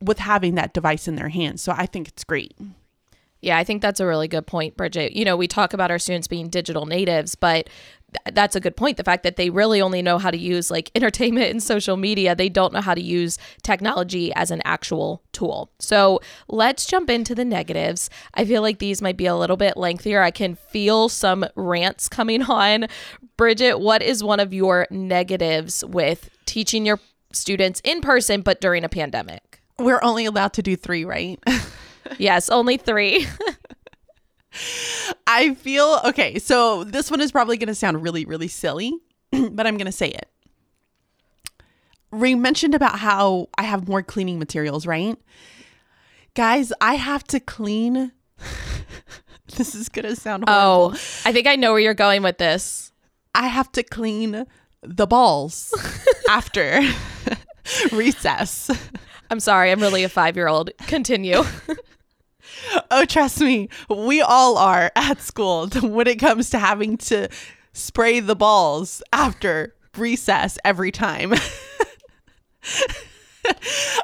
with 0.00 0.18
having 0.18 0.54
that 0.54 0.72
device 0.72 1.08
in 1.08 1.16
their 1.16 1.30
hands. 1.30 1.60
So 1.62 1.72
I 1.76 1.86
think 1.86 2.08
it's 2.08 2.24
great. 2.24 2.54
Yeah, 3.40 3.56
I 3.56 3.64
think 3.64 3.82
that's 3.82 4.00
a 4.00 4.06
really 4.06 4.28
good 4.28 4.46
point, 4.46 4.76
Bridget. 4.76 5.12
You 5.12 5.24
know, 5.24 5.36
we 5.36 5.46
talk 5.46 5.72
about 5.72 5.90
our 5.90 5.98
students 5.98 6.26
being 6.26 6.48
digital 6.48 6.86
natives, 6.86 7.34
but 7.34 7.68
that's 8.32 8.56
a 8.56 8.60
good 8.60 8.76
point. 8.76 8.96
The 8.96 9.04
fact 9.04 9.22
that 9.22 9.36
they 9.36 9.50
really 9.50 9.80
only 9.80 10.00
know 10.00 10.18
how 10.18 10.30
to 10.30 10.38
use 10.38 10.70
like 10.70 10.90
entertainment 10.94 11.50
and 11.50 11.62
social 11.62 11.96
media, 11.96 12.34
they 12.34 12.48
don't 12.48 12.72
know 12.72 12.80
how 12.80 12.94
to 12.94 13.02
use 13.02 13.38
technology 13.62 14.32
as 14.34 14.50
an 14.50 14.62
actual 14.64 15.22
tool. 15.32 15.70
So 15.78 16.20
let's 16.48 16.86
jump 16.86 17.10
into 17.10 17.34
the 17.34 17.44
negatives. 17.44 18.10
I 18.34 18.44
feel 18.44 18.62
like 18.62 18.78
these 18.78 19.02
might 19.02 19.16
be 19.16 19.26
a 19.26 19.36
little 19.36 19.56
bit 19.56 19.76
lengthier. 19.76 20.22
I 20.22 20.30
can 20.30 20.54
feel 20.54 21.08
some 21.08 21.46
rants 21.54 22.08
coming 22.08 22.42
on. 22.42 22.86
Bridget, 23.36 23.78
what 23.78 24.02
is 24.02 24.24
one 24.24 24.40
of 24.40 24.52
your 24.52 24.86
negatives 24.90 25.84
with 25.84 26.30
teaching 26.46 26.86
your 26.86 26.98
students 27.32 27.80
in 27.84 28.00
person, 28.00 28.40
but 28.40 28.60
during 28.60 28.84
a 28.84 28.88
pandemic? 28.88 29.60
We're 29.78 30.02
only 30.02 30.24
allowed 30.24 30.54
to 30.54 30.62
do 30.62 30.74
three, 30.74 31.04
right? 31.04 31.38
yes, 32.18 32.48
only 32.50 32.76
three. 32.76 33.26
I 35.26 35.54
feel 35.54 36.00
okay. 36.06 36.38
So 36.38 36.84
this 36.84 37.10
one 37.10 37.20
is 37.20 37.32
probably 37.32 37.56
going 37.56 37.68
to 37.68 37.74
sound 37.74 38.02
really, 38.02 38.24
really 38.24 38.48
silly, 38.48 38.96
but 39.30 39.66
I'm 39.66 39.76
going 39.76 39.86
to 39.86 39.92
say 39.92 40.08
it. 40.08 40.28
We 42.10 42.34
mentioned 42.34 42.74
about 42.74 42.98
how 42.98 43.48
I 43.58 43.64
have 43.64 43.86
more 43.86 44.02
cleaning 44.02 44.38
materials, 44.38 44.86
right? 44.86 45.16
Guys, 46.34 46.72
I 46.80 46.94
have 46.94 47.24
to 47.24 47.40
clean. 47.40 48.12
this 49.56 49.74
is 49.74 49.88
going 49.88 50.06
to 50.06 50.16
sound 50.16 50.44
oh, 50.46 50.52
horrible. 50.52 50.96
Oh, 50.96 51.28
I 51.28 51.32
think 51.32 51.46
I 51.46 51.56
know 51.56 51.72
where 51.72 51.80
you're 51.80 51.94
going 51.94 52.22
with 52.22 52.38
this. 52.38 52.92
I 53.34 53.48
have 53.48 53.70
to 53.72 53.82
clean 53.82 54.46
the 54.82 55.06
balls 55.06 55.74
after 56.30 56.80
recess. 57.92 58.70
I'm 59.30 59.40
sorry, 59.40 59.70
I'm 59.70 59.80
really 59.80 60.04
a 60.04 60.08
five 60.08 60.36
year 60.36 60.48
old. 60.48 60.70
Continue. 60.86 61.42
Oh, 62.90 63.04
trust 63.04 63.40
me, 63.40 63.68
we 63.88 64.20
all 64.20 64.56
are 64.58 64.90
at 64.96 65.20
school 65.20 65.68
when 65.82 66.06
it 66.06 66.18
comes 66.18 66.50
to 66.50 66.58
having 66.58 66.96
to 66.98 67.28
spray 67.72 68.20
the 68.20 68.36
balls 68.36 69.02
after 69.12 69.74
recess 69.96 70.58
every 70.64 70.90
time. 70.90 71.32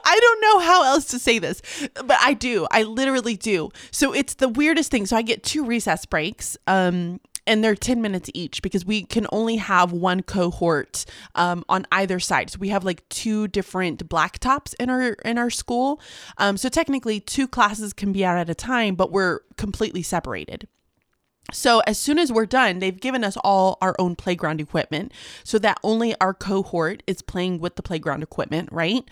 I 0.06 0.20
don't 0.20 0.40
know 0.40 0.58
how 0.60 0.84
else 0.84 1.06
to 1.06 1.18
say 1.18 1.38
this, 1.38 1.60
but 1.94 2.16
I 2.20 2.34
do. 2.34 2.66
I 2.70 2.84
literally 2.84 3.36
do. 3.36 3.70
So 3.90 4.12
it's 4.12 4.34
the 4.34 4.48
weirdest 4.48 4.90
thing. 4.90 5.06
So 5.06 5.16
I 5.16 5.22
get 5.22 5.42
two 5.42 5.64
recess 5.64 6.06
breaks. 6.06 6.56
Um, 6.66 7.20
and 7.46 7.62
they're 7.62 7.74
10 7.74 8.00
minutes 8.00 8.30
each 8.34 8.62
because 8.62 8.84
we 8.84 9.02
can 9.02 9.26
only 9.32 9.56
have 9.56 9.92
one 9.92 10.22
cohort 10.22 11.04
um, 11.34 11.64
on 11.68 11.86
either 11.92 12.18
side. 12.20 12.50
So 12.50 12.58
we 12.58 12.68
have 12.68 12.84
like 12.84 13.08
two 13.08 13.48
different 13.48 14.08
blacktops 14.08 14.74
in 14.78 14.90
our 14.90 15.10
in 15.24 15.38
our 15.38 15.50
school. 15.50 16.00
Um, 16.38 16.56
so 16.56 16.68
technically 16.68 17.20
two 17.20 17.46
classes 17.46 17.92
can 17.92 18.12
be 18.12 18.24
out 18.24 18.38
at 18.38 18.48
a 18.48 18.54
time 18.54 18.94
but 18.94 19.12
we're 19.12 19.40
completely 19.56 20.02
separated. 20.02 20.68
So 21.52 21.80
as 21.80 21.98
soon 21.98 22.18
as 22.18 22.32
we're 22.32 22.46
done, 22.46 22.78
they've 22.78 22.98
given 22.98 23.22
us 23.22 23.36
all 23.44 23.76
our 23.82 23.94
own 23.98 24.16
playground 24.16 24.60
equipment 24.60 25.12
so 25.42 25.58
that 25.58 25.78
only 25.82 26.18
our 26.20 26.32
cohort 26.32 27.02
is 27.06 27.20
playing 27.20 27.60
with 27.60 27.76
the 27.76 27.82
playground 27.82 28.22
equipment, 28.22 28.70
right? 28.72 29.04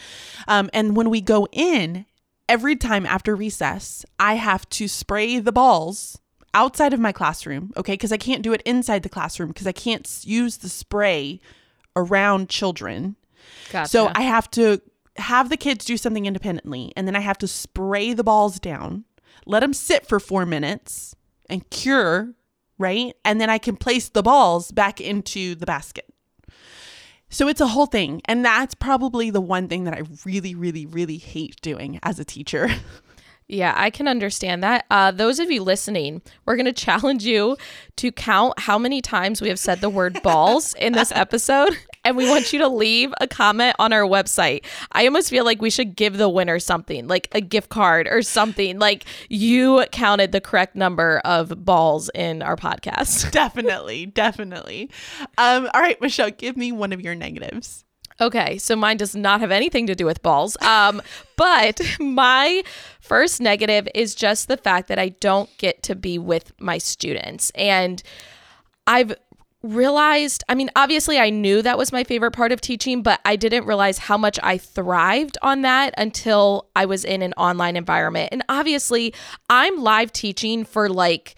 Um, 0.48 0.70
and 0.72 0.96
when 0.96 1.10
we 1.10 1.20
go 1.20 1.46
in, 1.52 2.06
every 2.48 2.74
time 2.74 3.04
after 3.04 3.36
recess, 3.36 4.04
I 4.18 4.34
have 4.34 4.66
to 4.70 4.88
spray 4.88 5.40
the 5.40 5.52
balls 5.52 6.21
outside 6.54 6.92
of 6.92 7.00
my 7.00 7.12
classroom, 7.12 7.72
okay? 7.76 7.94
Because 7.94 8.12
I 8.12 8.16
can't 8.16 8.42
do 8.42 8.52
it 8.52 8.62
inside 8.62 9.02
the 9.02 9.08
classroom 9.08 9.48
because 9.48 9.66
I 9.66 9.72
can't 9.72 10.08
use 10.24 10.58
the 10.58 10.68
spray 10.68 11.40
around 11.96 12.48
children. 12.48 13.16
Gotcha. 13.70 13.88
So 13.88 14.10
I 14.14 14.22
have 14.22 14.50
to 14.52 14.80
have 15.16 15.48
the 15.48 15.56
kids 15.56 15.84
do 15.84 15.96
something 15.96 16.26
independently 16.26 16.92
and 16.96 17.06
then 17.06 17.16
I 17.16 17.20
have 17.20 17.38
to 17.38 17.48
spray 17.48 18.14
the 18.14 18.24
balls 18.24 18.58
down, 18.58 19.04
let 19.46 19.60
them 19.60 19.74
sit 19.74 20.06
for 20.06 20.20
four 20.20 20.46
minutes 20.46 21.14
and 21.50 21.68
cure, 21.70 22.34
right? 22.78 23.14
And 23.24 23.40
then 23.40 23.50
I 23.50 23.58
can 23.58 23.76
place 23.76 24.08
the 24.08 24.22
balls 24.22 24.72
back 24.72 25.00
into 25.00 25.54
the 25.54 25.66
basket. 25.66 26.12
So 27.28 27.48
it's 27.48 27.62
a 27.62 27.66
whole 27.66 27.86
thing. 27.86 28.20
And 28.26 28.44
that's 28.44 28.74
probably 28.74 29.30
the 29.30 29.40
one 29.40 29.66
thing 29.66 29.84
that 29.84 29.94
I 29.94 30.02
really, 30.24 30.54
really, 30.54 30.84
really 30.84 31.16
hate 31.16 31.60
doing 31.62 31.98
as 32.02 32.20
a 32.20 32.24
teacher. 32.24 32.68
Yeah, 33.48 33.74
I 33.76 33.90
can 33.90 34.08
understand 34.08 34.62
that. 34.62 34.86
Uh, 34.90 35.10
those 35.10 35.38
of 35.38 35.50
you 35.50 35.62
listening, 35.62 36.22
we're 36.46 36.56
going 36.56 36.66
to 36.72 36.72
challenge 36.72 37.24
you 37.24 37.56
to 37.96 38.10
count 38.10 38.58
how 38.60 38.78
many 38.78 39.00
times 39.00 39.40
we 39.42 39.48
have 39.48 39.58
said 39.58 39.80
the 39.80 39.90
word 39.90 40.20
balls 40.22 40.74
in 40.74 40.92
this 40.92 41.12
episode. 41.12 41.76
And 42.04 42.16
we 42.16 42.28
want 42.28 42.52
you 42.52 42.58
to 42.58 42.68
leave 42.68 43.14
a 43.20 43.28
comment 43.28 43.76
on 43.78 43.92
our 43.92 44.02
website. 44.02 44.64
I 44.90 45.06
almost 45.06 45.30
feel 45.30 45.44
like 45.44 45.62
we 45.62 45.70
should 45.70 45.94
give 45.94 46.16
the 46.16 46.28
winner 46.28 46.58
something, 46.58 47.06
like 47.06 47.28
a 47.30 47.40
gift 47.40 47.68
card 47.68 48.08
or 48.08 48.22
something. 48.22 48.80
Like 48.80 49.04
you 49.28 49.84
counted 49.92 50.32
the 50.32 50.40
correct 50.40 50.74
number 50.74 51.20
of 51.24 51.64
balls 51.64 52.10
in 52.12 52.42
our 52.42 52.56
podcast. 52.56 53.30
Definitely, 53.30 54.06
definitely. 54.06 54.90
Um, 55.38 55.68
all 55.72 55.80
right, 55.80 56.00
Michelle, 56.00 56.30
give 56.30 56.56
me 56.56 56.72
one 56.72 56.92
of 56.92 57.00
your 57.00 57.14
negatives. 57.14 57.84
Okay, 58.20 58.58
so 58.58 58.76
mine 58.76 58.96
does 58.96 59.14
not 59.14 59.40
have 59.40 59.50
anything 59.50 59.86
to 59.86 59.94
do 59.94 60.04
with 60.04 60.22
balls. 60.22 60.56
Um, 60.62 61.02
but 61.36 61.80
my 61.98 62.62
first 63.00 63.40
negative 63.40 63.88
is 63.94 64.14
just 64.14 64.48
the 64.48 64.56
fact 64.56 64.88
that 64.88 64.98
I 64.98 65.10
don't 65.10 65.50
get 65.58 65.82
to 65.84 65.94
be 65.94 66.18
with 66.18 66.52
my 66.60 66.78
students. 66.78 67.50
And 67.54 68.02
I've 68.86 69.14
realized 69.62 70.42
I 70.48 70.54
mean, 70.54 70.70
obviously, 70.74 71.18
I 71.18 71.30
knew 71.30 71.62
that 71.62 71.78
was 71.78 71.92
my 71.92 72.04
favorite 72.04 72.32
part 72.32 72.52
of 72.52 72.60
teaching, 72.60 73.02
but 73.02 73.20
I 73.24 73.36
didn't 73.36 73.64
realize 73.64 73.98
how 73.98 74.16
much 74.16 74.38
I 74.42 74.58
thrived 74.58 75.38
on 75.42 75.62
that 75.62 75.94
until 75.96 76.68
I 76.74 76.84
was 76.86 77.04
in 77.04 77.22
an 77.22 77.32
online 77.34 77.76
environment. 77.76 78.30
And 78.32 78.42
obviously, 78.48 79.14
I'm 79.48 79.80
live 79.80 80.12
teaching 80.12 80.64
for 80.64 80.88
like, 80.88 81.36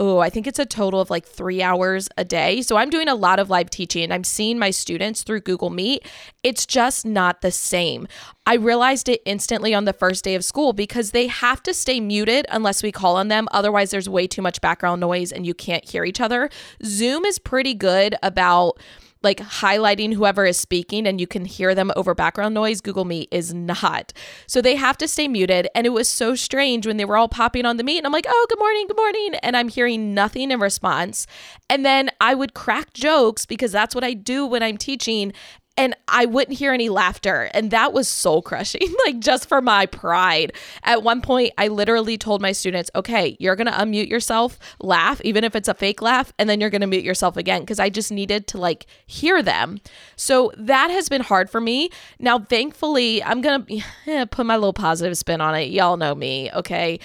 oh, 0.00 0.18
I 0.18 0.30
think 0.30 0.46
it's 0.46 0.58
a 0.58 0.64
total 0.64 0.98
of 0.98 1.10
like 1.10 1.26
three 1.26 1.62
hours 1.62 2.08
a 2.16 2.24
day. 2.24 2.62
So 2.62 2.78
I'm 2.78 2.88
doing 2.88 3.06
a 3.06 3.14
lot 3.14 3.38
of 3.38 3.50
live 3.50 3.68
teaching 3.68 4.02
and 4.02 4.14
I'm 4.14 4.24
seeing 4.24 4.58
my 4.58 4.70
students 4.70 5.22
through 5.22 5.42
Google 5.42 5.68
Meet. 5.68 6.06
It's 6.42 6.64
just 6.64 7.04
not 7.04 7.42
the 7.42 7.50
same. 7.50 8.08
I 8.46 8.54
realized 8.54 9.10
it 9.10 9.20
instantly 9.26 9.74
on 9.74 9.84
the 9.84 9.92
first 9.92 10.24
day 10.24 10.34
of 10.34 10.42
school 10.42 10.72
because 10.72 11.10
they 11.10 11.26
have 11.26 11.62
to 11.64 11.74
stay 11.74 12.00
muted 12.00 12.46
unless 12.48 12.82
we 12.82 12.90
call 12.90 13.16
on 13.16 13.28
them. 13.28 13.46
Otherwise, 13.52 13.90
there's 13.90 14.08
way 14.08 14.26
too 14.26 14.40
much 14.40 14.62
background 14.62 15.02
noise 15.02 15.32
and 15.32 15.46
you 15.46 15.52
can't 15.52 15.86
hear 15.86 16.04
each 16.04 16.20
other. 16.20 16.48
Zoom 16.82 17.26
is 17.26 17.38
pretty 17.38 17.74
good 17.74 18.16
about 18.22 18.80
like 19.22 19.38
highlighting 19.38 20.14
whoever 20.14 20.46
is 20.46 20.58
speaking 20.58 21.06
and 21.06 21.20
you 21.20 21.26
can 21.26 21.44
hear 21.44 21.74
them 21.74 21.92
over 21.96 22.14
background 22.14 22.54
noise. 22.54 22.80
Google 22.80 23.04
Meet 23.04 23.28
is 23.30 23.52
not. 23.52 24.12
So 24.46 24.62
they 24.62 24.76
have 24.76 24.96
to 24.98 25.08
stay 25.08 25.28
muted. 25.28 25.68
And 25.74 25.86
it 25.86 25.90
was 25.90 26.08
so 26.08 26.34
strange 26.34 26.86
when 26.86 26.96
they 26.96 27.04
were 27.04 27.16
all 27.16 27.28
popping 27.28 27.66
on 27.66 27.76
the 27.76 27.84
meet. 27.84 27.98
And 27.98 28.06
I'm 28.06 28.12
like, 28.12 28.26
oh, 28.28 28.46
good 28.48 28.58
morning, 28.58 28.86
good 28.86 28.96
morning. 28.96 29.34
And 29.42 29.56
I'm 29.56 29.68
hearing 29.68 30.14
nothing 30.14 30.50
in 30.50 30.60
response. 30.60 31.26
And 31.68 31.84
then 31.84 32.10
I 32.20 32.34
would 32.34 32.54
crack 32.54 32.92
jokes 32.94 33.44
because 33.44 33.72
that's 33.72 33.94
what 33.94 34.04
I 34.04 34.14
do 34.14 34.46
when 34.46 34.62
I'm 34.62 34.76
teaching 34.76 35.32
and 35.80 35.96
I 36.08 36.26
wouldn't 36.26 36.58
hear 36.58 36.74
any 36.74 36.90
laughter. 36.90 37.50
And 37.54 37.70
that 37.70 37.94
was 37.94 38.06
soul 38.06 38.42
crushing, 38.42 38.94
like 39.06 39.18
just 39.18 39.48
for 39.48 39.62
my 39.62 39.86
pride. 39.86 40.52
At 40.82 41.02
one 41.02 41.22
point, 41.22 41.54
I 41.56 41.68
literally 41.68 42.18
told 42.18 42.42
my 42.42 42.52
students, 42.52 42.90
okay, 42.94 43.34
you're 43.40 43.56
going 43.56 43.66
to 43.66 43.72
unmute 43.72 44.10
yourself, 44.10 44.58
laugh, 44.82 45.22
even 45.24 45.42
if 45.42 45.56
it's 45.56 45.68
a 45.68 45.74
fake 45.74 46.02
laugh, 46.02 46.34
and 46.38 46.50
then 46.50 46.60
you're 46.60 46.68
going 46.68 46.82
to 46.82 46.86
mute 46.86 47.02
yourself 47.02 47.38
again 47.38 47.62
because 47.62 47.80
I 47.80 47.88
just 47.88 48.12
needed 48.12 48.46
to 48.48 48.58
like 48.58 48.84
hear 49.06 49.42
them. 49.42 49.80
So 50.16 50.52
that 50.58 50.90
has 50.90 51.08
been 51.08 51.22
hard 51.22 51.48
for 51.48 51.62
me. 51.62 51.88
Now, 52.18 52.40
thankfully, 52.40 53.24
I'm 53.24 53.40
going 53.40 53.64
to 53.64 53.82
eh, 54.06 54.24
put 54.26 54.44
my 54.44 54.56
little 54.56 54.74
positive 54.74 55.16
spin 55.16 55.40
on 55.40 55.54
it. 55.54 55.70
Y'all 55.70 55.96
know 55.96 56.14
me, 56.14 56.50
okay? 56.52 57.00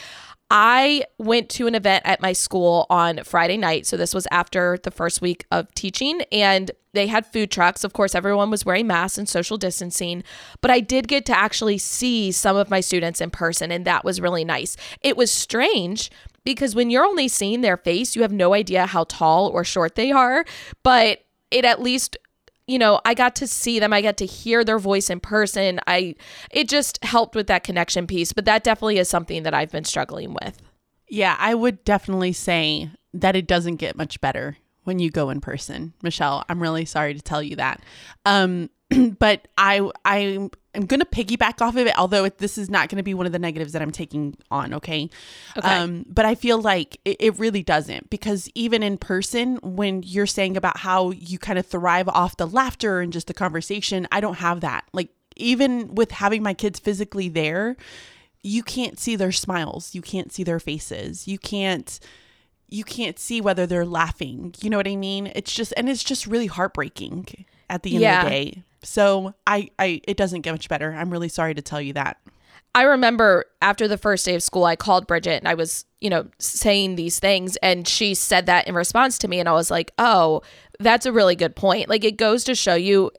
I 0.52 1.06
went 1.18 1.50
to 1.52 1.68
an 1.68 1.76
event 1.76 2.04
at 2.06 2.22
my 2.22 2.34
school 2.34 2.86
on 2.90 3.24
Friday 3.24 3.58
night. 3.58 3.88
So 3.88 3.98
this 3.98 4.14
was 4.14 4.28
after 4.32 4.78
the 4.84 4.92
first 4.92 5.22
week 5.22 5.46
of 5.52 5.74
teaching, 5.74 6.22
and 6.32 6.72
they 6.94 7.08
had 7.08 7.26
food 7.26 7.52
trucks. 7.52 7.84
Of 7.84 7.94
course, 7.94 8.14
everyone 8.16 8.52
was 8.52 8.66
wearing 8.66 8.88
masks 8.88 9.18
and 9.18 9.28
social 9.28 9.58
distancing, 9.58 10.24
but 10.62 10.72
I 10.72 10.80
did 10.80 11.08
get 11.08 11.26
to 11.26 11.38
actually 11.38 11.78
see 11.80 12.32
some 12.32 12.56
of 12.56 12.70
my 12.70 12.80
students 12.80 13.22
in 13.22 13.32
person, 13.32 13.72
and 13.72 13.86
that 13.86 14.06
was 14.06 14.22
really 14.22 14.46
nice. 14.46 14.78
It 15.02 15.18
was 15.18 15.32
strange 15.32 16.12
because 16.44 16.76
when 16.76 16.90
you're 16.90 17.06
only 17.06 17.28
seeing 17.28 17.62
their 17.62 17.78
face, 17.78 18.16
you 18.16 18.22
have 18.22 18.32
no 18.32 18.54
idea 18.54 18.86
how 18.86 19.06
tall 19.06 19.48
or 19.48 19.64
short 19.64 19.96
they 19.96 20.12
are, 20.12 20.46
but 20.84 21.26
it 21.50 21.66
at 21.66 21.82
least 21.82 22.18
you 22.68 22.80
know, 22.80 23.00
I 23.06 23.14
got 23.14 23.36
to 23.38 23.48
see 23.48 23.80
them. 23.80 23.94
I 23.94 24.02
got 24.02 24.18
to 24.18 24.26
hear 24.26 24.64
their 24.64 24.80
voice 24.80 25.10
in 25.10 25.20
person. 25.20 25.80
I 25.88 26.16
it 26.52 26.68
just 26.68 27.04
helped 27.04 27.36
with 27.36 27.48
that 27.48 27.64
connection 27.64 28.08
piece, 28.08 28.34
but 28.34 28.46
that 28.46 28.64
definitely 28.64 28.98
is 28.98 29.10
something 29.10 29.44
that 29.44 29.54
I've 29.54 29.72
been 29.72 29.84
struggling 29.84 30.34
with. 30.34 30.62
Yeah, 31.08 31.36
I 31.40 31.54
would 31.54 31.84
definitely 31.84 32.34
say 32.34 32.90
that 33.14 33.36
it 33.36 33.48
doesn't 33.48 33.76
get 33.76 33.96
much 33.96 34.20
better 34.20 34.58
when 34.84 35.00
you 35.00 35.12
go 35.12 35.30
in 35.30 35.42
person. 35.42 35.94
Michelle, 36.02 36.44
I'm 36.50 36.62
really 36.62 36.86
sorry 36.86 37.14
to 37.14 37.22
tell 37.22 37.44
you 37.44 37.56
that. 37.58 37.82
Um 38.26 38.70
but 39.20 39.48
I 39.58 39.90
I 40.04 40.50
am 40.76 40.86
going 40.86 41.00
to 41.00 41.06
piggyback 41.06 41.62
off 41.62 41.76
of 41.76 41.88
it, 41.88 41.98
although 41.98 42.26
it, 42.26 42.38
this 42.38 42.58
is 42.58 42.70
not 42.70 42.90
going 42.90 42.98
to 42.98 43.04
be 43.04 43.14
one 43.14 43.26
of 43.26 43.32
the 43.32 43.40
negatives 43.40 43.74
that 43.74 43.82
I'm 43.82 43.92
taking 43.92 44.38
on. 44.52 44.74
Okay. 44.74 45.10
okay. 45.58 45.68
Um, 45.68 46.06
but 46.08 46.26
I 46.26 46.36
feel 46.36 46.62
like 46.62 47.00
it, 47.06 47.18
it 47.20 47.40
really 47.40 47.64
doesn't 47.64 48.10
because 48.10 48.50
even 48.56 48.84
in 48.84 48.98
person, 48.98 49.58
when 49.64 50.04
you're 50.04 50.26
saying 50.26 50.58
about 50.58 50.78
how 50.78 51.12
you 51.12 51.40
kind 51.40 51.60
of 51.60 51.66
thrive 51.66 52.10
off 52.10 52.38
the 52.38 52.48
laughter 52.48 53.00
and 53.02 53.14
just 53.14 53.28
the 53.28 53.34
conversation, 53.34 54.08
I 54.12 54.22
don't 54.22 54.38
have 54.38 54.62
that. 54.62 54.86
Like, 54.94 55.10
even 55.36 55.94
with 55.96 56.12
having 56.12 56.42
my 56.44 56.54
kids 56.54 56.80
physically 56.80 57.30
there, 57.30 57.76
you 58.42 58.64
can't 58.64 59.00
see 59.00 59.16
their 59.16 59.32
smiles, 59.32 59.96
you 59.96 60.02
can't 60.02 60.32
see 60.32 60.44
their 60.44 60.60
faces, 60.60 61.28
you 61.28 61.38
can't 61.38 62.00
you 62.68 62.84
can't 62.84 63.20
see 63.20 63.42
whether 63.42 63.66
they're 63.66 63.86
laughing. 63.86 64.54
You 64.62 64.70
know 64.70 64.78
what 64.78 64.88
I 64.88 64.96
mean? 64.96 65.32
It's 65.36 65.54
just 65.54 65.74
and 65.78 65.90
it's 65.90 66.04
just 66.04 66.28
really 66.28 66.48
heartbreaking 66.48 67.46
at 67.70 67.84
the 67.84 67.94
end 67.96 68.02
yeah. 68.02 68.20
of 68.20 68.24
the 68.26 68.30
day. 68.30 68.64
So 68.86 69.34
I, 69.46 69.70
I, 69.80 70.02
it 70.08 70.16
doesn't 70.18 70.42
get 70.42 70.52
much 70.52 70.70
better. 70.70 70.94
I'm 70.94 71.10
really 71.10 71.30
sorry 71.30 71.54
to 71.56 71.62
tell 71.62 71.82
you 71.82 71.94
that. 71.94 72.18
I 72.74 72.84
remember 72.84 73.46
after 73.62 73.88
the 73.88 73.98
first 73.98 74.26
day 74.26 74.36
of 74.36 74.44
school, 74.44 74.66
I 74.66 74.76
called 74.76 75.08
Bridget 75.08 75.38
and 75.42 75.48
I 75.48 75.54
was, 75.54 75.86
you 76.02 76.10
know, 76.10 76.28
saying 76.40 76.96
these 76.96 77.20
things, 77.20 77.56
and 77.58 77.88
she 77.88 78.14
said 78.14 78.48
that 78.48 78.68
in 78.68 78.76
response 78.76 79.18
to 79.20 79.30
me, 79.30 79.40
and 79.40 79.48
I 79.48 79.54
was 79.54 79.72
like, 79.72 79.92
oh, 79.98 80.42
that's 80.80 81.06
a 81.06 81.14
really 81.14 81.38
good 81.38 81.56
point. 81.56 81.88
Like 81.88 82.04
it 82.04 82.18
goes 82.18 82.44
to 82.44 82.54
show 82.54 82.76
you 82.76 83.12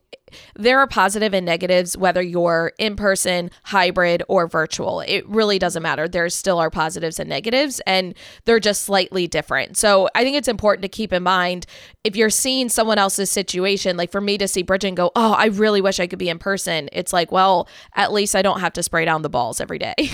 there 0.54 0.78
are 0.78 0.86
positive 0.86 1.34
and 1.34 1.46
negatives 1.46 1.96
whether 1.96 2.22
you're 2.22 2.72
in 2.78 2.96
person, 2.96 3.50
hybrid, 3.64 4.22
or 4.28 4.46
virtual. 4.46 5.00
It 5.00 5.26
really 5.28 5.58
doesn't 5.58 5.82
matter. 5.82 6.08
There 6.08 6.28
still 6.28 6.58
are 6.58 6.70
positives 6.70 7.18
and 7.18 7.28
negatives, 7.28 7.80
and 7.86 8.14
they're 8.44 8.60
just 8.60 8.82
slightly 8.82 9.26
different. 9.26 9.76
So 9.76 10.08
I 10.14 10.22
think 10.22 10.36
it's 10.36 10.48
important 10.48 10.82
to 10.82 10.88
keep 10.88 11.12
in 11.12 11.22
mind 11.22 11.66
if 12.04 12.16
you're 12.16 12.30
seeing 12.30 12.68
someone 12.68 12.98
else's 12.98 13.30
situation, 13.30 13.96
like 13.96 14.12
for 14.12 14.20
me 14.20 14.38
to 14.38 14.48
see 14.48 14.62
Bridget 14.62 14.88
and 14.88 14.96
go, 14.96 15.10
Oh, 15.16 15.32
I 15.32 15.46
really 15.46 15.80
wish 15.80 16.00
I 16.00 16.06
could 16.06 16.18
be 16.18 16.28
in 16.28 16.38
person. 16.38 16.88
It's 16.92 17.12
like, 17.12 17.32
well, 17.32 17.68
at 17.94 18.12
least 18.12 18.36
I 18.36 18.42
don't 18.42 18.60
have 18.60 18.72
to 18.74 18.82
spray 18.82 19.04
down 19.04 19.22
the 19.22 19.28
balls 19.28 19.60
every 19.60 19.78
day. 19.78 19.94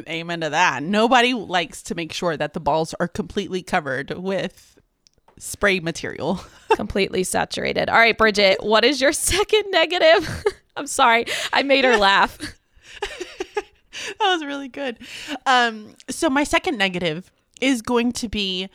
Amen 0.08 0.40
to 0.40 0.50
that. 0.50 0.82
Nobody 0.82 1.34
likes 1.34 1.82
to 1.84 1.94
make 1.94 2.12
sure 2.12 2.36
that 2.36 2.54
the 2.54 2.60
balls 2.60 2.94
are 2.98 3.08
completely 3.08 3.62
covered 3.62 4.10
with 4.10 4.78
spray 5.38 5.80
material. 5.80 6.40
Completely 6.74 7.24
saturated. 7.24 7.88
All 7.88 7.98
right, 7.98 8.16
Bridget, 8.16 8.62
what 8.62 8.84
is 8.84 9.00
your 9.00 9.12
second 9.12 9.70
negative? 9.70 10.44
I'm 10.76 10.86
sorry. 10.86 11.26
I 11.52 11.62
made 11.62 11.84
her 11.84 11.96
laugh. 11.96 12.38
that 13.00 14.18
was 14.20 14.44
really 14.44 14.68
good. 14.68 14.98
Um, 15.44 15.94
so 16.08 16.30
my 16.30 16.44
second 16.44 16.78
negative 16.78 17.30
is 17.60 17.82
going 17.82 18.12
to 18.12 18.28
be 18.28 18.68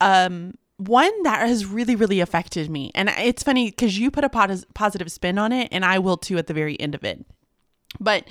um, 0.00 0.54
one 0.78 1.22
that 1.24 1.46
has 1.46 1.66
really, 1.66 1.94
really 1.94 2.20
affected 2.20 2.70
me. 2.70 2.90
And 2.94 3.10
it's 3.18 3.42
funny 3.42 3.70
because 3.70 3.98
you 3.98 4.10
put 4.10 4.24
a 4.24 4.30
pos- 4.30 4.64
positive 4.74 5.12
spin 5.12 5.38
on 5.38 5.52
it, 5.52 5.68
and 5.70 5.84
I 5.84 5.98
will 5.98 6.16
too 6.16 6.38
at 6.38 6.46
the 6.46 6.54
very 6.54 6.80
end 6.80 6.94
of 6.94 7.04
it. 7.04 7.24
But 8.00 8.24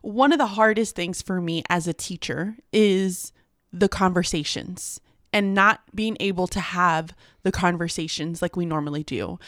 one 0.00 0.32
of 0.32 0.38
the 0.38 0.46
hardest 0.46 0.94
things 0.94 1.20
for 1.20 1.40
me 1.40 1.64
as 1.68 1.88
a 1.88 1.92
teacher 1.92 2.56
is 2.72 3.32
the 3.72 3.88
conversations 3.88 5.00
and 5.32 5.54
not 5.54 5.80
being 5.94 6.16
able 6.20 6.46
to 6.48 6.60
have 6.60 7.14
the 7.48 7.52
conversations 7.52 8.42
like 8.42 8.56
we 8.56 8.66
normally 8.66 9.02
do. 9.02 9.38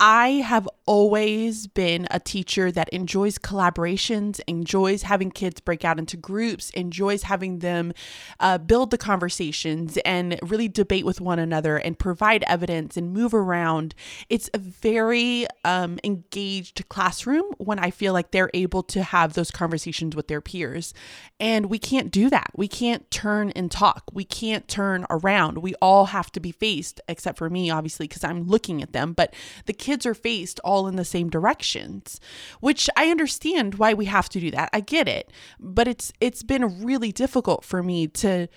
I 0.00 0.28
have 0.46 0.68
always 0.86 1.66
been 1.66 2.06
a 2.12 2.20
teacher 2.20 2.70
that 2.70 2.88
enjoys 2.90 3.36
collaborations, 3.36 4.40
enjoys 4.46 5.02
having 5.02 5.32
kids 5.32 5.60
break 5.60 5.84
out 5.84 5.98
into 5.98 6.16
groups, 6.16 6.70
enjoys 6.70 7.24
having 7.24 7.58
them 7.58 7.92
uh, 8.38 8.58
build 8.58 8.92
the 8.92 8.98
conversations 8.98 9.98
and 10.04 10.38
really 10.40 10.68
debate 10.68 11.04
with 11.04 11.20
one 11.20 11.40
another 11.40 11.78
and 11.78 11.98
provide 11.98 12.44
evidence 12.44 12.96
and 12.96 13.12
move 13.12 13.34
around. 13.34 13.92
It's 14.28 14.48
a 14.54 14.58
very 14.58 15.48
um, 15.64 15.98
engaged 16.04 16.88
classroom 16.88 17.46
when 17.58 17.80
I 17.80 17.90
feel 17.90 18.12
like 18.12 18.30
they're 18.30 18.52
able 18.54 18.84
to 18.84 19.02
have 19.02 19.32
those 19.32 19.50
conversations 19.50 20.14
with 20.14 20.28
their 20.28 20.40
peers. 20.40 20.94
And 21.40 21.66
we 21.66 21.80
can't 21.80 22.12
do 22.12 22.30
that. 22.30 22.52
We 22.54 22.68
can't 22.68 23.10
turn 23.10 23.50
and 23.50 23.68
talk. 23.68 24.04
We 24.12 24.24
can't 24.24 24.68
turn 24.68 25.06
around. 25.10 25.58
We 25.58 25.74
all 25.82 26.06
have 26.06 26.30
to 26.32 26.40
be 26.40 26.52
faced, 26.52 27.00
except 27.08 27.36
for 27.36 27.47
me, 27.50 27.70
obviously, 27.70 28.06
because 28.06 28.24
I'm 28.24 28.44
looking 28.44 28.82
at 28.82 28.92
them. 28.92 29.12
But 29.12 29.34
the 29.66 29.72
kids 29.72 30.06
are 30.06 30.14
faced 30.14 30.60
all 30.64 30.86
in 30.86 30.96
the 30.96 31.04
same 31.04 31.28
directions, 31.30 32.20
which 32.60 32.88
I 32.96 33.10
understand 33.10 33.76
why 33.76 33.94
we 33.94 34.06
have 34.06 34.28
to 34.30 34.40
do 34.40 34.50
that. 34.52 34.70
I 34.72 34.80
get 34.80 35.08
it. 35.08 35.30
But 35.58 35.88
it's 35.88 36.12
it's 36.20 36.42
been 36.42 36.84
really 36.84 37.12
difficult 37.12 37.64
for 37.64 37.82
me 37.82 38.06
to 38.08 38.48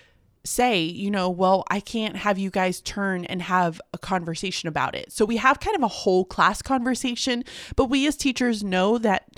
say, 0.44 0.82
you 0.82 1.12
know, 1.12 1.30
well, 1.30 1.64
I 1.70 1.80
can't 1.80 2.16
have 2.16 2.38
you 2.38 2.50
guys 2.50 2.82
turn 2.82 3.26
and 3.26 3.42
have 3.44 3.80
a 3.94 3.98
conversation 3.98 4.68
about 4.68 4.96
it. 4.96 5.12
So 5.12 5.26
we 5.26 5.38
have 5.38 5.60
kind 5.60 5.76
of 5.76 5.84
a 5.84 5.88
whole 5.88 6.26
class 6.26 6.62
conversation, 6.62 7.44
but 7.76 7.86
we 7.86 8.08
as 8.08 8.18
teachers 8.18 8.64
know 8.64 8.98
that 8.98 9.30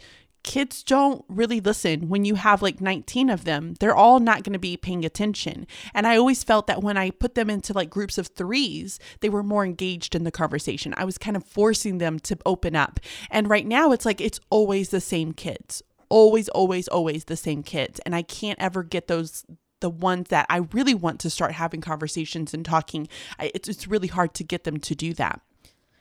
kids 0.43 0.83
don't 0.83 1.23
really 1.27 1.59
listen 1.59 2.09
when 2.09 2.25
you 2.25 2.35
have 2.35 2.61
like 2.61 2.81
19 2.81 3.29
of 3.29 3.45
them. 3.45 3.75
They're 3.79 3.95
all 3.95 4.19
not 4.19 4.43
going 4.43 4.53
to 4.53 4.59
be 4.59 4.77
paying 4.77 5.05
attention. 5.05 5.65
And 5.93 6.05
I 6.05 6.17
always 6.17 6.43
felt 6.43 6.67
that 6.67 6.83
when 6.83 6.97
I 6.97 7.09
put 7.09 7.35
them 7.35 7.49
into 7.49 7.73
like 7.73 7.89
groups 7.89 8.17
of 8.17 8.27
threes, 8.27 8.99
they 9.21 9.29
were 9.29 9.43
more 9.43 9.65
engaged 9.65 10.15
in 10.15 10.23
the 10.23 10.31
conversation. 10.31 10.93
I 10.97 11.05
was 11.05 11.17
kind 11.17 11.37
of 11.37 11.45
forcing 11.45 11.97
them 11.97 12.19
to 12.19 12.37
open 12.45 12.75
up. 12.75 12.99
And 13.31 13.49
right 13.49 13.65
now 13.65 13.91
it's 13.91 14.05
like 14.05 14.21
it's 14.21 14.39
always 14.49 14.89
the 14.89 15.01
same 15.01 15.33
kids. 15.33 15.81
Always, 16.09 16.49
always, 16.49 16.87
always 16.89 17.25
the 17.25 17.37
same 17.37 17.63
kids. 17.63 17.99
And 18.05 18.15
I 18.15 18.21
can't 18.21 18.59
ever 18.61 18.83
get 18.83 19.07
those 19.07 19.45
the 19.79 19.89
ones 19.89 20.29
that 20.29 20.45
I 20.49 20.59
really 20.71 20.93
want 20.93 21.19
to 21.21 21.29
start 21.29 21.51
having 21.51 21.81
conversations 21.81 22.53
and 22.53 22.63
talking. 22.63 23.09
I, 23.37 23.51
it's, 23.53 23.67
it's 23.67 23.85
really 23.85 24.07
hard 24.07 24.33
to 24.35 24.43
get 24.43 24.63
them 24.63 24.79
to 24.79 24.95
do 24.95 25.13
that. 25.15 25.41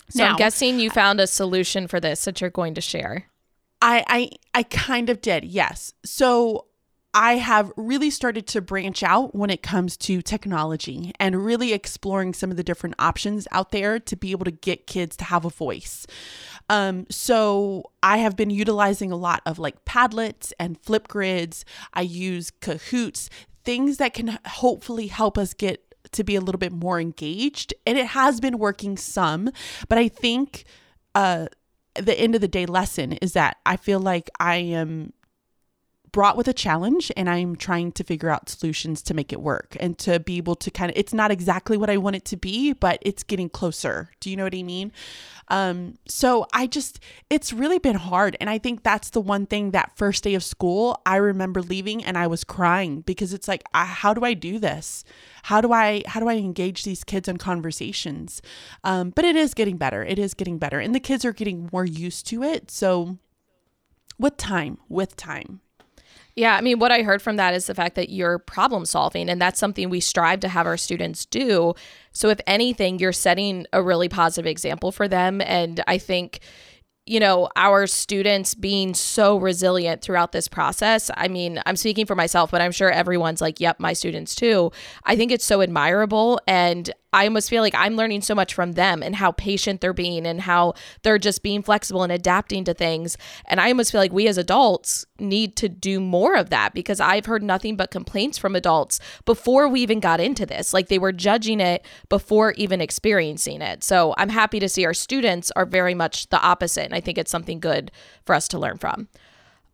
So 0.09 0.23
now, 0.23 0.31
I'm 0.31 0.37
guessing 0.37 0.79
you 0.79 0.89
found 0.89 1.21
a 1.21 1.27
solution 1.27 1.89
for 1.89 1.99
this 1.99 2.25
that 2.25 2.41
you're 2.41 2.51
going 2.51 2.75
to 2.75 2.81
share. 2.81 3.27
I 3.83 4.05
I 4.07 4.31
I 4.55 4.63
kind 4.63 5.11
of 5.11 5.21
did. 5.21 5.45
Yes. 5.45 5.93
So 6.05 6.67
I 7.15 7.35
have 7.35 7.71
really 7.77 8.09
started 8.09 8.47
to 8.49 8.63
branch 8.63 9.03
out 9.03 9.35
when 9.35 9.51
it 9.51 9.63
comes 9.63 9.99
to 9.99 10.23
technology 10.23 11.13
and 11.21 11.45
really 11.45 11.75
exploring 11.75 12.33
some 12.33 12.51
of 12.51 12.57
the 12.57 12.65
different 12.65 12.95
options 12.99 13.47
out 13.53 13.71
there 13.71 13.99
to 13.99 14.17
be 14.17 14.31
able 14.31 14.47
to 14.47 14.51
get 14.51 14.87
kids 14.87 15.15
to 15.19 15.25
have 15.25 15.45
a 15.45 15.51
voice. 15.51 16.07
Um, 16.71 17.07
so 17.11 17.91
I 18.03 18.19
have 18.19 18.35
been 18.35 18.49
utilizing 18.49 19.13
a 19.13 19.17
lot 19.17 19.43
of 19.45 19.59
like 19.59 19.85
Padlets 19.85 20.53
and 20.59 20.81
Flipgrids. 20.81 21.65
I 21.93 22.01
use 22.01 22.51
Kahoots, 22.51 23.29
things 23.63 23.99
that 23.99 24.15
can 24.15 24.39
hopefully 24.47 25.09
help 25.09 25.37
us 25.37 25.53
get 25.53 25.95
to 26.13 26.25
be 26.25 26.35
a 26.35 26.41
little 26.41 26.59
bit 26.59 26.73
more 26.73 26.99
engaged. 26.99 27.75
And 27.87 27.99
it 27.99 28.07
has 28.07 28.41
been 28.41 28.59
working 28.59 28.97
some, 28.97 29.51
but 29.87 29.99
I 29.99 30.09
think 30.09 30.65
uh, 31.15 31.49
the 31.95 32.19
end 32.19 32.35
of 32.35 32.41
the 32.41 32.49
day 32.49 32.67
lesson 32.67 33.13
is 33.15 33.33
that 33.35 33.59
I 33.67 33.77
feel 33.77 34.01
like 34.01 34.31
I 34.41 34.57
am 34.57 35.13
brought 36.13 36.37
with 36.37 36.47
a 36.47 36.53
challenge 36.53 37.11
and 37.17 37.29
I'm 37.29 37.57
trying 37.57 37.91
to 37.93 38.05
figure 38.05 38.29
out 38.29 38.49
solutions 38.51 39.03
to 39.03 39.15
make 39.15 39.33
it 39.33 39.41
work 39.41 39.77
and 39.81 39.99
to 40.01 40.21
be 40.21 40.37
able 40.37 40.55
to 40.57 40.71
kind 40.71 40.91
of 40.91 40.97
it's 40.97 41.15
not 41.15 41.31
exactly 41.31 41.79
what 41.79 41.89
I 41.89 41.97
want 41.97 42.17
it 42.17 42.25
to 42.27 42.37
be, 42.37 42.75
but 42.75 42.99
it's 43.01 43.23
getting 43.23 43.49
closer. 43.49 44.11
Do 44.21 44.31
you 44.31 44.37
know 44.37 44.45
what 44.45 44.55
I 44.55 44.63
mean? 44.63 44.93
Um 45.49 45.95
so 46.07 46.47
I 46.53 46.67
just 46.67 47.01
it's 47.31 47.53
really 47.53 47.79
been 47.79 47.97
hard 47.97 48.37
and 48.41 48.51
I 48.51 48.59
think 48.59 48.83
that's 48.83 49.11
the 49.11 49.21
one 49.23 49.47
thing 49.47 49.71
that 49.71 49.97
first 49.97 50.23
day 50.23 50.35
of 50.35 50.45
school 50.45 51.01
I 51.07 51.17
remember 51.17 51.63
leaving 51.63 52.05
and 52.05 52.19
I 52.19 52.27
was 52.27 52.45
crying 52.45 53.01
because 53.01 53.33
it's 53.33 53.49
like 53.49 53.65
I, 53.73 53.87
how 53.87 54.13
do 54.13 54.25
I 54.25 54.35
do 54.35 54.59
this? 54.59 55.05
How 55.45 55.63
do 55.63 55.73
I 55.73 56.03
how 56.07 56.21
do 56.21 56.29
I 56.29 56.35
engage 56.35 56.85
these 56.85 57.05
kids 57.05 57.27
in 57.27 57.39
conversations? 57.39 58.43
Um 58.85 59.11
but 59.11 59.25
it 59.25 59.35
is 59.35 59.55
getting 59.55 59.79
better. 59.79 60.05
It 60.05 60.19
is 60.19 60.35
getting 60.35 60.59
better 60.59 60.79
and 60.79 60.95
the 60.95 61.01
kids 61.01 61.25
are 61.25 61.33
getting 61.33 61.71
more 61.73 61.87
used 61.87 62.27
to 62.29 62.43
it. 62.43 62.71
So 62.71 63.17
with 64.19 64.37
time, 64.37 64.79
with 64.89 65.17
time. 65.17 65.61
Yeah, 66.35 66.57
I 66.57 66.63
mean, 66.63 66.79
what 66.79 66.91
I 66.91 67.03
heard 67.03 67.21
from 67.21 67.37
that 67.37 67.53
is 67.53 67.67
the 67.67 67.75
fact 67.75 67.95
that 67.97 68.09
you're 68.09 68.39
problem 68.39 68.87
solving, 68.87 69.29
and 69.29 69.41
that's 69.41 69.61
something 69.61 69.91
we 69.91 70.01
strive 70.01 70.41
to 70.41 70.49
have 70.49 70.67
our 70.67 70.79
students 70.79 71.27
do. 71.27 71.75
So, 72.13 72.31
if 72.31 72.41
anything, 72.47 72.99
you're 72.99 73.13
setting 73.13 73.67
a 73.73 73.83
really 73.83 74.09
positive 74.09 74.47
example 74.47 74.93
for 74.93 75.09
them. 75.09 75.43
And 75.43 75.83
I 75.87 75.99
think, 75.99 76.41
you 77.05 77.21
know, 77.21 77.51
our 77.57 77.87
students 77.87 78.55
being 78.55 78.95
so 78.95 79.37
resilient 79.37 80.01
throughout 80.01 80.33
this 80.33 80.49
process. 80.49 81.11
I 81.17 81.29
mean, 81.29 81.61
I'm 81.67 81.77
speaking 81.77 82.07
for 82.07 82.15
myself, 82.15 82.51
but 82.51 82.63
I'm 82.63 82.73
sure 82.73 82.91
everyone's 82.91 83.43
like, 83.43 83.61
yep, 83.61 83.79
my 83.79 83.93
students 83.93 84.35
too. 84.35 84.73
I 85.05 85.17
think 85.17 85.33
it's 85.33 85.45
so 85.45 85.61
admirable. 85.61 86.41
And 86.47 86.91
I 87.13 87.27
almost 87.27 87.51
feel 87.51 87.63
like 87.63 87.75
I'm 87.75 87.95
learning 87.95 88.23
so 88.23 88.35
much 88.35 88.55
from 88.55 88.73
them 88.73 89.03
and 89.03 89.17
how 89.17 89.33
patient 89.33 89.81
they're 89.81 89.93
being 89.93 90.27
and 90.27 90.41
how 90.41 90.75
they're 91.03 91.19
just 91.19 91.43
being 91.43 91.63
flexible 91.63 92.03
and 92.03 92.13
adapting 92.13 92.65
to 92.65 92.75
things. 92.75 93.19
And 93.47 93.61
I 93.61 93.69
almost 93.69 93.93
feel 93.93 94.01
like 94.01 94.13
we 94.13 94.29
as 94.29 94.39
adults 94.39 95.05
need 95.19 95.57
to 95.57 95.69
do 95.69 96.01
more 96.01 96.37
of 96.37 96.51
that 96.51 96.75
because 96.75 97.01
I've 97.01 97.27
heard 97.27 97.43
nothing 97.43 97.77
but 97.77 97.91
complaints 97.91 98.39
from 98.39 98.57
adults 98.57 98.99
before 99.25 99.69
we 99.69 99.81
even 99.81 100.01
got 100.01 100.21
into 100.21 100.47
this. 100.47 100.73
Like 100.73 100.89
they 100.89 100.99
were 100.99 101.13
judging 101.13 101.61
it 101.61 101.85
before 102.09 102.53
even 102.53 102.81
experiencing 102.81 103.61
it. 103.61 103.85
So 103.85 104.15
I'm 104.17 104.31
happy 104.31 104.59
to 104.61 104.69
see 104.69 104.85
our 104.85 104.95
students 104.95 105.51
are 105.53 105.67
very 105.67 105.95
much 105.95 106.29
the 106.31 106.41
opposite. 106.41 106.87
And 106.87 106.95
I 106.95 107.01
think 107.01 107.19
it's 107.19 107.31
something 107.31 107.61
good 107.61 107.93
for 108.25 108.35
us 108.35 108.49
to 108.49 108.59
learn 108.59 108.79
from. 108.79 109.09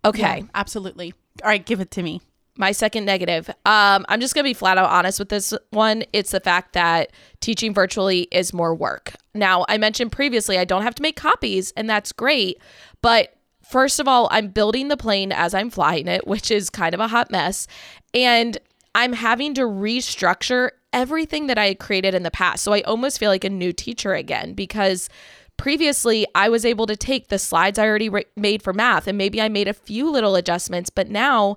Okay. 0.05 0.21
Yeah, 0.21 0.47
absolutely. 0.55 1.15
All 1.43 1.49
right, 1.49 1.65
give 1.65 1.81
it 1.81 1.91
to 1.93 2.03
me 2.03 2.21
my 2.59 2.73
second 2.73 3.05
negative. 3.05 3.49
Um, 3.65 4.05
I'm 4.09 4.21
just 4.21 4.35
going 4.35 4.45
to 4.45 4.49
be 4.49 4.55
flat 4.55 4.77
out 4.77 4.91
honest 4.91 5.19
with 5.19 5.29
this 5.29 5.55
one. 5.71 6.05
It's 6.13 6.33
the 6.33 6.41
fact 6.41 6.75
that 6.75 7.13
teaching 7.41 7.73
virtually 7.73 8.29
is 8.33 8.53
more 8.53 8.75
work. 8.75 9.15
Now, 9.35 9.65
I 9.69 9.79
mentioned 9.79 10.13
previously 10.13 10.59
I 10.59 10.65
don't 10.65 10.83
have 10.83 10.95
to 10.97 11.03
make 11.03 11.17
copies, 11.17 11.73
and 11.77 11.89
that's 11.89 12.13
great. 12.13 12.61
But 13.01 13.35
first 13.63 14.01
of 14.01 14.09
all, 14.09 14.29
I'm 14.31 14.49
building 14.49 14.89
the 14.89 14.97
plane 14.97 15.33
as 15.33 15.55
I'm 15.55 15.71
flying 15.71 16.09
it, 16.09 16.27
which 16.27 16.51
is 16.51 16.69
kind 16.69 16.95
of 16.95 17.01
a 17.01 17.09
hot 17.09 17.31
mess. 17.31 17.67
And 18.13 18.59
I'm 18.95 19.13
having 19.13 19.55
to 19.55 19.63
restructure 19.63 20.71
everything 20.93 21.47
that 21.47 21.59
I 21.59 21.75
created 21.75 22.15
in 22.15 22.23
the 22.25 22.31
past. 22.31 22.65
So 22.65 22.73
I 22.73 22.81
almost 22.83 23.19
feel 23.19 23.31
like 23.31 23.45
a 23.45 23.51
new 23.51 23.73
teacher 23.73 24.15
again 24.15 24.55
because 24.55 25.09
previously 25.57 26.27
I 26.35 26.49
was 26.49 26.65
able 26.65 26.87
to 26.87 26.97
take 26.97 27.29
the 27.29 27.39
slides 27.39 27.79
I 27.79 27.87
already 27.87 28.09
re- 28.09 28.25
made 28.37 28.63
for 28.63 28.73
math 28.73 29.07
and 29.07 29.19
maybe 29.19 29.41
I 29.41 29.49
made 29.49 29.69
a 29.69 29.75
few 29.75 30.11
little 30.11 30.35
adjustments, 30.35 30.89
but 30.89 31.11
now 31.11 31.57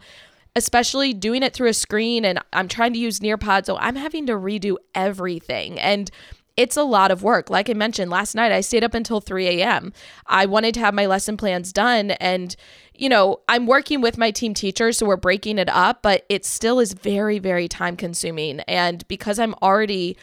especially 0.56 1.14
doing 1.14 1.44
it 1.44 1.54
through 1.54 1.70
a 1.70 1.74
screen 1.74 2.26
and 2.26 2.40
I'm 2.54 2.68
trying 2.68 2.94
to 2.94 3.00
use 3.00 3.20
Nearpod, 3.20 3.66
so 3.66 3.78
I'm 3.78 3.96
having 3.96 4.26
to 4.28 4.34
redo 4.34 4.78
everything. 4.94 5.80
And 5.80 6.12
it's 6.58 6.78
a 6.78 6.84
lot 6.84 7.12
of 7.12 7.24
work. 7.24 7.50
Like 7.50 7.70
I 7.70 7.74
mentioned 7.74 8.12
last 8.12 8.36
night, 8.36 8.52
I 8.52 8.62
stayed 8.62 8.84
up 8.84 8.94
until 8.94 9.22
3 9.22 9.48
a.m. 9.48 9.94
I 10.28 10.46
wanted 10.46 10.74
to 10.76 10.80
have 10.82 10.94
my 10.94 11.06
lesson 11.06 11.38
plans 11.38 11.72
done. 11.72 12.12
And, 12.12 12.56
you 12.94 13.08
know, 13.08 13.40
I'm 13.48 13.66
working 13.66 14.02
with 14.02 14.18
my 14.18 14.32
team 14.32 14.54
teachers, 14.54 14.98
so 14.98 15.06
we're 15.06 15.18
breaking 15.18 15.58
it 15.58 15.70
up, 15.70 16.02
but 16.02 16.26
it 16.28 16.46
still 16.46 16.80
is 16.80 16.94
very, 16.94 17.40
very 17.40 17.68
time 17.68 17.96
consuming. 17.96 18.60
And 18.62 19.08
because 19.08 19.40
I'm 19.40 19.56
already 19.62 20.18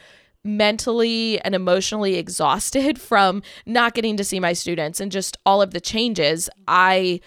mentally 0.44 1.40
and 1.40 1.54
emotionally 1.54 2.16
exhausted 2.16 3.00
from 3.00 3.42
not 3.66 3.94
getting 3.94 4.16
to 4.18 4.24
see 4.24 4.38
my 4.38 4.52
students 4.52 5.00
and 5.00 5.10
just 5.10 5.38
all 5.46 5.62
of 5.62 5.72
the 5.72 5.80
changes, 5.80 6.50
I 6.66 7.20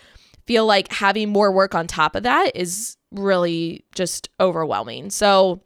feel 0.46 0.66
like 0.66 0.92
having 0.92 1.30
more 1.30 1.52
work 1.52 1.76
on 1.76 1.88
top 1.88 2.16
of 2.16 2.24
that 2.24 2.52
is 2.56 2.98
really 3.12 3.86
just 3.94 4.30
overwhelming. 4.40 5.10
So, 5.10 5.62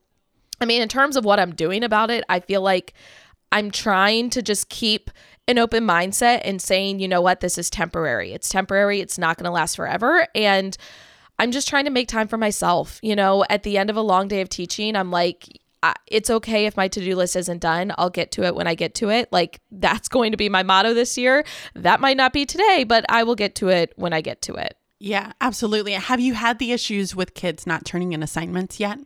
I 0.59 0.65
mean, 0.65 0.81
in 0.81 0.89
terms 0.89 1.15
of 1.15 1.25
what 1.25 1.39
I'm 1.39 1.53
doing 1.53 1.83
about 1.83 2.09
it, 2.09 2.23
I 2.29 2.39
feel 2.39 2.61
like 2.61 2.93
I'm 3.51 3.71
trying 3.71 4.29
to 4.31 4.41
just 4.41 4.69
keep 4.69 5.09
an 5.47 5.59
open 5.59 5.85
mindset 5.85 6.41
and 6.43 6.61
saying, 6.61 6.99
you 6.99 7.07
know 7.07 7.21
what, 7.21 7.39
this 7.39 7.57
is 7.57 7.69
temporary. 7.69 8.33
It's 8.33 8.49
temporary. 8.49 8.99
It's 8.99 9.17
not 9.17 9.37
going 9.37 9.45
to 9.45 9.51
last 9.51 9.75
forever. 9.75 10.27
And 10.33 10.75
I'm 11.37 11.51
just 11.51 11.67
trying 11.67 11.85
to 11.85 11.91
make 11.91 12.07
time 12.07 12.27
for 12.27 12.37
myself. 12.37 12.99
You 13.03 13.15
know, 13.15 13.45
at 13.49 13.63
the 13.63 13.77
end 13.77 13.89
of 13.89 13.95
a 13.95 14.01
long 14.01 14.27
day 14.27 14.41
of 14.41 14.49
teaching, 14.49 14.95
I'm 14.95 15.11
like, 15.11 15.61
it's 16.07 16.29
okay 16.29 16.65
if 16.65 16.77
my 16.77 16.87
to-do 16.87 17.15
list 17.15 17.35
isn't 17.35 17.59
done. 17.59 17.93
I'll 17.97 18.09
get 18.09 18.31
to 18.33 18.43
it 18.43 18.55
when 18.55 18.67
I 18.67 18.75
get 18.75 18.95
to 18.95 19.09
it. 19.09 19.31
Like 19.31 19.59
that's 19.71 20.07
going 20.07 20.31
to 20.31 20.37
be 20.37 20.49
my 20.49 20.63
motto 20.63 20.93
this 20.93 21.17
year. 21.17 21.45
That 21.73 21.99
might 21.99 22.17
not 22.17 22.33
be 22.33 22.45
today, 22.45 22.85
but 22.87 23.05
I 23.09 23.23
will 23.23 23.35
get 23.35 23.55
to 23.55 23.69
it 23.69 23.93
when 23.95 24.13
I 24.13 24.21
get 24.21 24.41
to 24.43 24.55
it. 24.55 24.77
Yeah, 24.99 25.33
absolutely. 25.41 25.91
Have 25.93 26.19
you 26.19 26.33
had 26.33 26.59
the 26.59 26.71
issues 26.71 27.15
with 27.15 27.33
kids 27.33 27.67
not 27.67 27.85
turning 27.85 28.13
in 28.13 28.23
assignments 28.23 28.79
yet? 28.79 28.99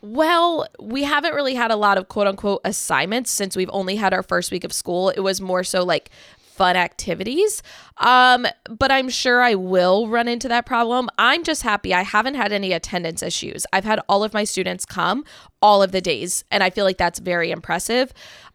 Well, 0.00 0.66
we 0.80 1.02
haven't 1.02 1.34
really 1.34 1.54
had 1.54 1.70
a 1.70 1.76
lot 1.76 1.98
of 1.98 2.08
quote 2.08 2.26
unquote 2.26 2.60
assignments 2.64 3.30
since 3.30 3.56
we've 3.56 3.70
only 3.72 3.96
had 3.96 4.14
our 4.14 4.22
first 4.22 4.50
week 4.52 4.64
of 4.64 4.72
school. 4.72 5.10
It 5.10 5.20
was 5.20 5.40
more 5.40 5.64
so 5.64 5.84
like 5.84 6.10
fun 6.58 6.76
activities. 6.76 7.62
Um, 7.98 8.46
but 8.68 8.90
I'm 8.90 9.08
sure 9.08 9.40
I 9.40 9.54
will 9.54 10.08
run 10.08 10.28
into 10.28 10.48
that 10.48 10.66
problem. 10.66 11.08
I'm 11.16 11.44
just 11.44 11.62
happy 11.62 11.94
I 11.94 12.02
haven't 12.02 12.34
had 12.34 12.52
any 12.52 12.72
attendance 12.72 13.22
issues. 13.22 13.64
I've 13.72 13.84
had 13.84 14.00
all 14.08 14.24
of 14.24 14.34
my 14.34 14.44
students 14.44 14.84
come 14.84 15.24
all 15.62 15.82
of 15.82 15.92
the 15.92 16.00
days, 16.00 16.44
and 16.50 16.62
I 16.62 16.70
feel 16.70 16.84
like 16.84 16.98
that's 16.98 17.20
very 17.20 17.50
impressive. 17.50 18.12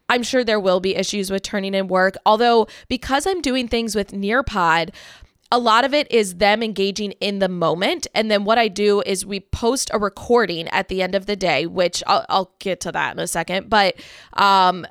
I'm 0.08 0.22
sure 0.22 0.44
there 0.44 0.60
will 0.60 0.80
be 0.80 0.94
issues 0.94 1.30
with 1.30 1.42
turning 1.42 1.74
in 1.74 1.88
work, 1.88 2.14
although 2.26 2.68
because 2.88 3.26
I'm 3.26 3.40
doing 3.40 3.68
things 3.68 3.96
with 3.96 4.12
Nearpod, 4.12 4.90
a 5.50 5.58
lot 5.58 5.84
of 5.84 5.94
it 5.94 6.10
is 6.10 6.36
them 6.36 6.62
engaging 6.62 7.12
in 7.12 7.38
the 7.38 7.48
moment. 7.48 8.06
And 8.14 8.30
then 8.30 8.44
what 8.44 8.58
I 8.58 8.68
do 8.68 9.02
is 9.06 9.24
we 9.24 9.40
post 9.40 9.90
a 9.94 9.98
recording 9.98 10.68
at 10.68 10.88
the 10.88 11.00
end 11.00 11.14
of 11.14 11.26
the 11.26 11.36
day, 11.36 11.66
which 11.66 12.02
I'll, 12.06 12.26
I'll 12.28 12.54
get 12.58 12.80
to 12.80 12.92
that 12.92 13.14
in 13.14 13.20
a 13.20 13.26
second. 13.26 13.70
But 13.70 13.94
um, 14.34 14.84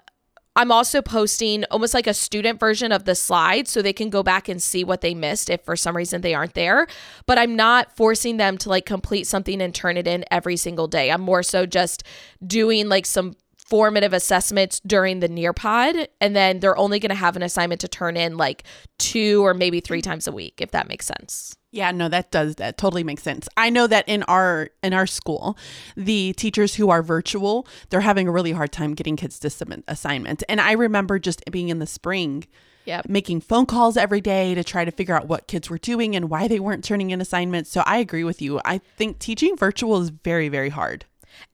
I'm 0.55 0.71
also 0.71 1.01
posting 1.01 1.63
almost 1.71 1.93
like 1.93 2.05
a 2.05 2.13
student 2.13 2.59
version 2.59 2.91
of 2.91 3.05
the 3.05 3.15
slides 3.15 3.71
so 3.71 3.81
they 3.81 3.93
can 3.93 4.09
go 4.09 4.21
back 4.21 4.47
and 4.47 4.61
see 4.61 4.83
what 4.83 5.01
they 5.01 5.15
missed 5.15 5.49
if 5.49 5.63
for 5.63 5.75
some 5.75 5.97
reason 5.97 6.21
they 6.21 6.35
aren't 6.35 6.53
there. 6.53 6.87
But 7.25 7.39
I'm 7.39 7.55
not 7.55 7.95
forcing 7.95 8.37
them 8.37 8.57
to 8.59 8.69
like 8.69 8.85
complete 8.85 9.25
something 9.25 9.61
and 9.61 9.73
turn 9.73 9.97
it 9.97 10.07
in 10.07 10.25
every 10.29 10.57
single 10.57 10.87
day. 10.87 11.11
I'm 11.11 11.21
more 11.21 11.43
so 11.43 11.65
just 11.65 12.03
doing 12.45 12.87
like 12.87 13.05
some 13.05 13.35
formative 13.57 14.13
assessments 14.13 14.79
during 14.81 15.19
the 15.19 15.29
Nearpod 15.29 16.07
and 16.21 16.35
then 16.35 16.59
they're 16.59 16.77
only 16.77 16.99
going 16.99 17.09
to 17.09 17.15
have 17.15 17.35
an 17.35 17.41
assignment 17.41 17.81
to 17.81 17.87
turn 17.87 18.17
in 18.17 18.37
like 18.37 18.63
two 18.99 19.43
or 19.43 19.53
maybe 19.53 19.79
three 19.79 20.01
times 20.01 20.27
a 20.27 20.31
week 20.31 20.61
if 20.61 20.71
that 20.71 20.87
makes 20.87 21.07
sense. 21.07 21.55
Yeah, 21.73 21.89
no, 21.89 22.07
that 22.07 22.29
does 22.29 22.57
that 22.57 22.77
totally 22.77 23.03
makes 23.03 23.23
sense. 23.23 23.49
I 23.57 23.71
know 23.71 23.87
that 23.87 24.07
in 24.07 24.21
our 24.23 24.69
in 24.83 24.93
our 24.93 25.07
school, 25.07 25.57
the 25.97 26.33
teachers 26.33 26.75
who 26.75 26.91
are 26.91 27.01
virtual, 27.01 27.67
they're 27.89 28.01
having 28.01 28.27
a 28.27 28.31
really 28.31 28.51
hard 28.51 28.71
time 28.71 28.93
getting 28.93 29.15
kids 29.15 29.39
to 29.39 29.49
submit 29.49 29.83
assignments. 29.87 30.43
And 30.47 30.61
I 30.61 30.73
remember 30.73 31.17
just 31.17 31.43
being 31.49 31.69
in 31.69 31.79
the 31.79 31.87
spring, 31.87 32.45
yep. 32.85 33.09
making 33.09 33.41
phone 33.41 33.65
calls 33.65 33.97
every 33.97 34.21
day 34.21 34.53
to 34.53 34.63
try 34.63 34.85
to 34.85 34.91
figure 34.91 35.15
out 35.15 35.27
what 35.27 35.47
kids 35.47 35.67
were 35.67 35.79
doing 35.79 36.15
and 36.15 36.29
why 36.29 36.47
they 36.47 36.59
weren't 36.59 36.83
turning 36.83 37.09
in 37.09 37.19
assignments. 37.19 37.71
So 37.71 37.81
I 37.87 37.97
agree 37.97 38.23
with 38.23 38.39
you. 38.39 38.61
I 38.63 38.77
think 38.77 39.17
teaching 39.17 39.57
virtual 39.57 39.99
is 39.99 40.09
very 40.09 40.49
very 40.49 40.69
hard. 40.69 41.05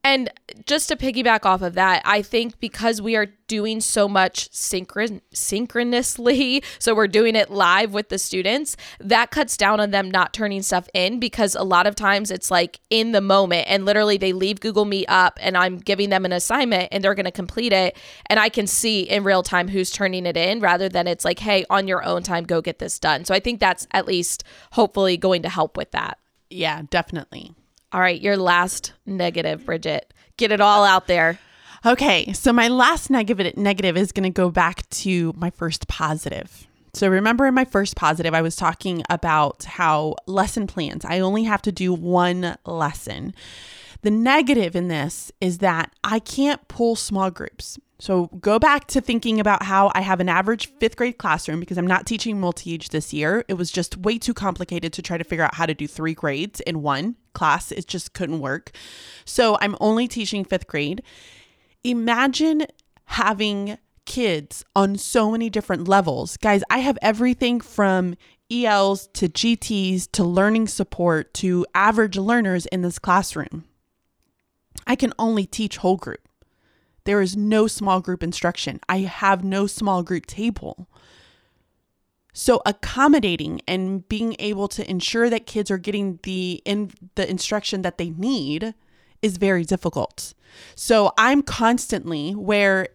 And 0.04 0.32
just 0.66 0.88
to 0.90 0.96
piggyback 0.96 1.46
off 1.46 1.62
of 1.62 1.74
that, 1.74 2.02
I 2.06 2.22
think 2.22 2.60
because 2.60 3.02
we 3.02 3.16
are 3.16 3.28
doing 3.48 3.82
so 3.82 4.08
much 4.08 4.50
synchron- 4.52 5.22
synchronously, 5.34 6.64
so 6.80 6.96
we're 6.96 7.08
doing 7.08 7.36
it 7.36 7.52
live 7.52 7.94
with 7.94 8.10
the 8.10 8.18
students, 8.18 8.78
that 9.00 9.32
cuts 9.32 9.58
down 9.58 9.80
on 9.80 9.92
them 9.92 10.10
not 10.10 10.34
turning 10.34 10.62
stuff 10.62 10.88
in 10.94 11.20
because 11.20 11.56
a 11.56 11.64
lot 11.64 11.86
of 11.86 11.96
times 11.96 12.32
it's 12.32 12.50
like 12.50 12.80
in 12.90 13.12
the 13.12 13.22
moment 13.22 13.68
and 13.68 13.86
literally 13.86 14.18
they 14.18 14.32
leave 14.32 14.62
Google 14.62 14.86
Meet 14.86 15.08
up 15.10 15.38
and 15.42 15.58
I'm 15.58 15.78
giving 15.78 16.10
them 16.10 16.24
an 16.24 16.32
assignment 16.32 16.90
and 16.92 17.04
they're 17.04 17.16
going 17.16 17.26
to 17.26 17.32
complete 17.32 17.74
it 17.74 17.98
and 18.28 18.40
I 18.40 18.50
can 18.50 18.68
see 18.68 19.02
in 19.02 19.24
real 19.24 19.44
time 19.44 19.68
who's 19.68 19.92
turning 19.92 20.26
it 20.26 20.38
in 20.38 20.60
rather 20.62 20.88
than 20.88 21.08
it's 21.08 21.26
like, 21.26 21.40
hey, 21.40 21.66
on 21.70 21.88
your 21.88 22.04
own 22.04 22.24
time, 22.24 22.46
go 22.46 22.62
get 22.62 22.80
this 22.80 23.00
done. 23.00 23.26
So 23.26 23.34
I 23.34 23.40
think 23.40 23.60
that's 23.60 23.88
at 23.92 24.08
least 24.08 24.44
hopefully 24.72 25.18
going 25.18 25.42
to 25.42 25.50
help 25.50 25.76
with 25.76 25.92
that. 25.92 26.20
Yeah, 26.50 26.84
definitely. 26.90 27.54
All 27.92 28.00
right, 28.00 28.22
your 28.22 28.38
last 28.38 28.94
negative, 29.06 29.66
Bridget. 29.66 30.14
Get 30.38 30.52
it 30.52 30.62
all 30.62 30.84
out 30.84 31.08
there. 31.08 31.40
Okay, 31.86 32.34
so 32.34 32.54
my 32.54 32.68
last 32.68 33.10
negative 33.10 33.58
negative 33.58 33.98
is 33.98 34.12
going 34.12 34.24
to 34.24 34.30
go 34.30 34.50
back 34.50 34.88
to 34.90 35.34
my 35.36 35.50
first 35.50 35.88
positive. 35.88 36.68
So 36.94 37.08
remember 37.08 37.46
in 37.46 37.54
my 37.54 37.66
first 37.66 37.96
positive 37.96 38.34
I 38.34 38.42
was 38.42 38.56
talking 38.56 39.04
about 39.10 39.64
how 39.64 40.16
lesson 40.28 40.68
plans, 40.68 41.06
I 41.06 41.20
only 41.20 41.46
have 41.46 41.62
to 41.64 41.72
do 41.72 41.94
one 41.94 42.58
lesson. 42.66 43.34
The 44.02 44.12
negative 44.12 44.76
in 44.76 44.88
this 44.88 45.32
is 45.42 45.60
that 45.60 45.92
I 46.04 46.20
can't 46.20 46.66
pull 46.68 46.96
small 46.96 47.32
groups. 47.32 47.80
So 48.00 48.28
go 48.40 48.60
back 48.60 48.88
to 48.88 49.02
thinking 49.02 49.40
about 49.40 49.64
how 49.64 49.92
I 49.94 50.02
have 50.02 50.20
an 50.20 50.30
average 50.30 50.68
fifth 50.80 50.96
grade 50.96 51.18
classroom 51.18 51.60
because 51.60 51.78
I'm 51.78 51.88
not 51.88 52.06
teaching 52.06 52.40
multi 52.40 52.74
age 52.74 52.90
this 52.90 53.14
year. 53.14 53.44
It 53.48 53.56
was 53.56 53.72
just 53.72 53.98
way 53.98 54.18
too 54.18 54.34
complicated 54.34 54.94
to 54.94 55.02
try 55.02 55.18
to 55.18 55.24
figure 55.24 55.44
out 55.44 55.56
how 55.56 55.66
to 55.66 55.74
do 55.74 55.88
three 55.88 56.14
grades 56.14 56.60
in 56.62 56.82
one 56.82 57.16
class. 57.40 57.72
It 57.72 57.88
just 57.88 58.14
couldn't 58.14 58.42
work. 58.42 58.72
So 59.26 59.58
I'm 59.62 59.76
only 59.80 60.08
teaching 60.08 60.44
fifth 60.44 60.68
grade. 60.68 61.02
Imagine 61.84 62.66
having 63.06 63.78
kids 64.06 64.66
on 64.76 64.98
so 64.98 65.32
many 65.32 65.50
different 65.50 65.88
levels. 65.88 66.36
Guys, 66.38 66.64
I 66.70 66.80
have 66.80 66.98
everything 67.02 67.62
from 67.62 68.16
ELs 68.52 69.08
to 69.14 69.30
GTs 69.30 70.12
to 70.12 70.24
learning 70.24 70.68
support 70.68 71.34
to 71.36 71.66
average 71.74 72.18
learners 72.18 72.66
in 72.66 72.82
this 72.82 73.00
classroom. 73.00 73.66
I 74.86 74.96
can 74.96 75.14
only 75.18 75.46
teach 75.46 75.78
whole 75.78 75.98
group. 75.98 76.28
There 77.06 77.22
is 77.22 77.38
no 77.38 77.68
small 77.68 78.02
group 78.02 78.24
instruction. 78.24 78.80
I 78.90 79.00
have 79.00 79.44
no 79.44 79.68
small 79.68 80.04
group 80.04 80.26
table. 80.26 80.90
So 82.34 82.62
accommodating 82.66 83.62
and 83.68 84.08
being 84.08 84.36
able 84.40 84.68
to 84.70 84.90
ensure 84.90 85.30
that 85.30 85.46
kids 85.46 85.72
are 85.72 85.78
getting 85.78 86.20
the 86.24 86.62
in 86.66 86.92
the 87.16 87.30
instruction 87.30 87.82
that 87.82 87.98
they 87.98 88.12
need 88.12 88.74
is 89.22 89.38
very 89.38 89.64
difficult. 89.64 90.34
So 90.76 91.12
I'm 91.18 91.42
constantly 91.42 92.34
where 92.34 92.90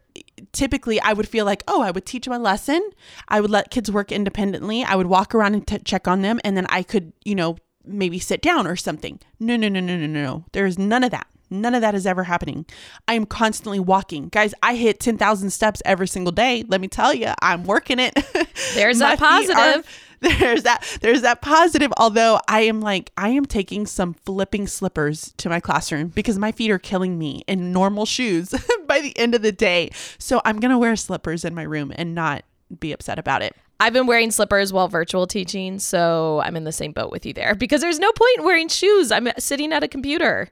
typically 0.52 1.00
I 1.00 1.12
would 1.12 1.28
feel 1.28 1.44
like, 1.44 1.62
oh, 1.68 1.82
I 1.82 1.90
would 1.90 2.06
teach 2.06 2.26
a 2.26 2.38
lesson. 2.38 2.90
I 3.28 3.40
would 3.40 3.50
let 3.50 3.70
kids 3.70 3.90
work 3.90 4.12
independently. 4.12 4.84
I 4.84 4.94
would 4.94 5.06
walk 5.06 5.34
around 5.34 5.54
and 5.54 5.66
t- 5.66 5.78
check 5.78 6.08
on 6.08 6.22
them 6.22 6.40
and 6.44 6.56
then 6.56 6.66
I 6.68 6.82
could, 6.82 7.12
you 7.24 7.34
know, 7.34 7.56
maybe 7.84 8.18
sit 8.18 8.40
down 8.40 8.66
or 8.66 8.76
something. 8.76 9.20
No, 9.38 9.56
no, 9.56 9.68
no, 9.68 9.80
no, 9.80 9.96
no, 9.96 10.06
no. 10.06 10.44
There's 10.52 10.78
none 10.78 11.04
of 11.04 11.10
that. 11.10 11.26
None 11.60 11.74
of 11.74 11.80
that 11.80 11.94
is 11.94 12.06
ever 12.06 12.24
happening. 12.24 12.66
I 13.08 13.14
am 13.14 13.26
constantly 13.26 13.80
walking. 13.80 14.28
Guys, 14.28 14.54
I 14.62 14.74
hit 14.76 15.00
10,000 15.00 15.50
steps 15.50 15.82
every 15.84 16.08
single 16.08 16.32
day. 16.32 16.64
Let 16.68 16.80
me 16.80 16.88
tell 16.88 17.14
you, 17.14 17.32
I'm 17.40 17.64
working 17.64 17.98
it. 17.98 18.14
There's 18.74 18.98
that 18.98 19.18
positive. 19.18 19.84
Are, 19.86 19.90
there's 20.38 20.62
that 20.62 20.98
there's 21.02 21.20
that 21.20 21.42
positive 21.42 21.92
although 21.98 22.40
I 22.48 22.60
am 22.60 22.80
like 22.80 23.12
I 23.18 23.28
am 23.30 23.44
taking 23.44 23.84
some 23.84 24.14
flipping 24.14 24.66
slippers 24.66 25.34
to 25.36 25.50
my 25.50 25.60
classroom 25.60 26.08
because 26.08 26.38
my 26.38 26.50
feet 26.50 26.70
are 26.70 26.78
killing 26.78 27.18
me 27.18 27.44
in 27.46 27.72
normal 27.72 28.06
shoes 28.06 28.54
by 28.86 29.00
the 29.00 29.16
end 29.18 29.34
of 29.34 29.42
the 29.42 29.52
day. 29.52 29.90
So 30.18 30.40
I'm 30.46 30.60
going 30.60 30.70
to 30.70 30.78
wear 30.78 30.96
slippers 30.96 31.44
in 31.44 31.54
my 31.54 31.64
room 31.64 31.92
and 31.94 32.14
not 32.14 32.44
be 32.80 32.92
upset 32.92 33.18
about 33.18 33.42
it. 33.42 33.54
I've 33.80 33.92
been 33.92 34.06
wearing 34.06 34.30
slippers 34.30 34.72
while 34.72 34.88
virtual 34.88 35.26
teaching, 35.26 35.78
so 35.78 36.40
I'm 36.42 36.56
in 36.56 36.64
the 36.64 36.72
same 36.72 36.92
boat 36.92 37.10
with 37.10 37.26
you 37.26 37.32
there 37.32 37.54
because 37.54 37.80
there's 37.80 37.98
no 37.98 38.10
point 38.12 38.38
in 38.38 38.44
wearing 38.44 38.68
shoes. 38.68 39.10
I'm 39.10 39.28
sitting 39.38 39.72
at 39.72 39.82
a 39.82 39.88
computer. 39.88 40.50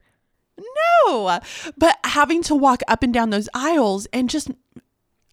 No, 1.06 1.40
but 1.76 1.98
having 2.04 2.42
to 2.44 2.54
walk 2.54 2.82
up 2.88 3.02
and 3.02 3.12
down 3.12 3.30
those 3.30 3.48
aisles 3.54 4.06
and 4.12 4.30
just 4.30 4.50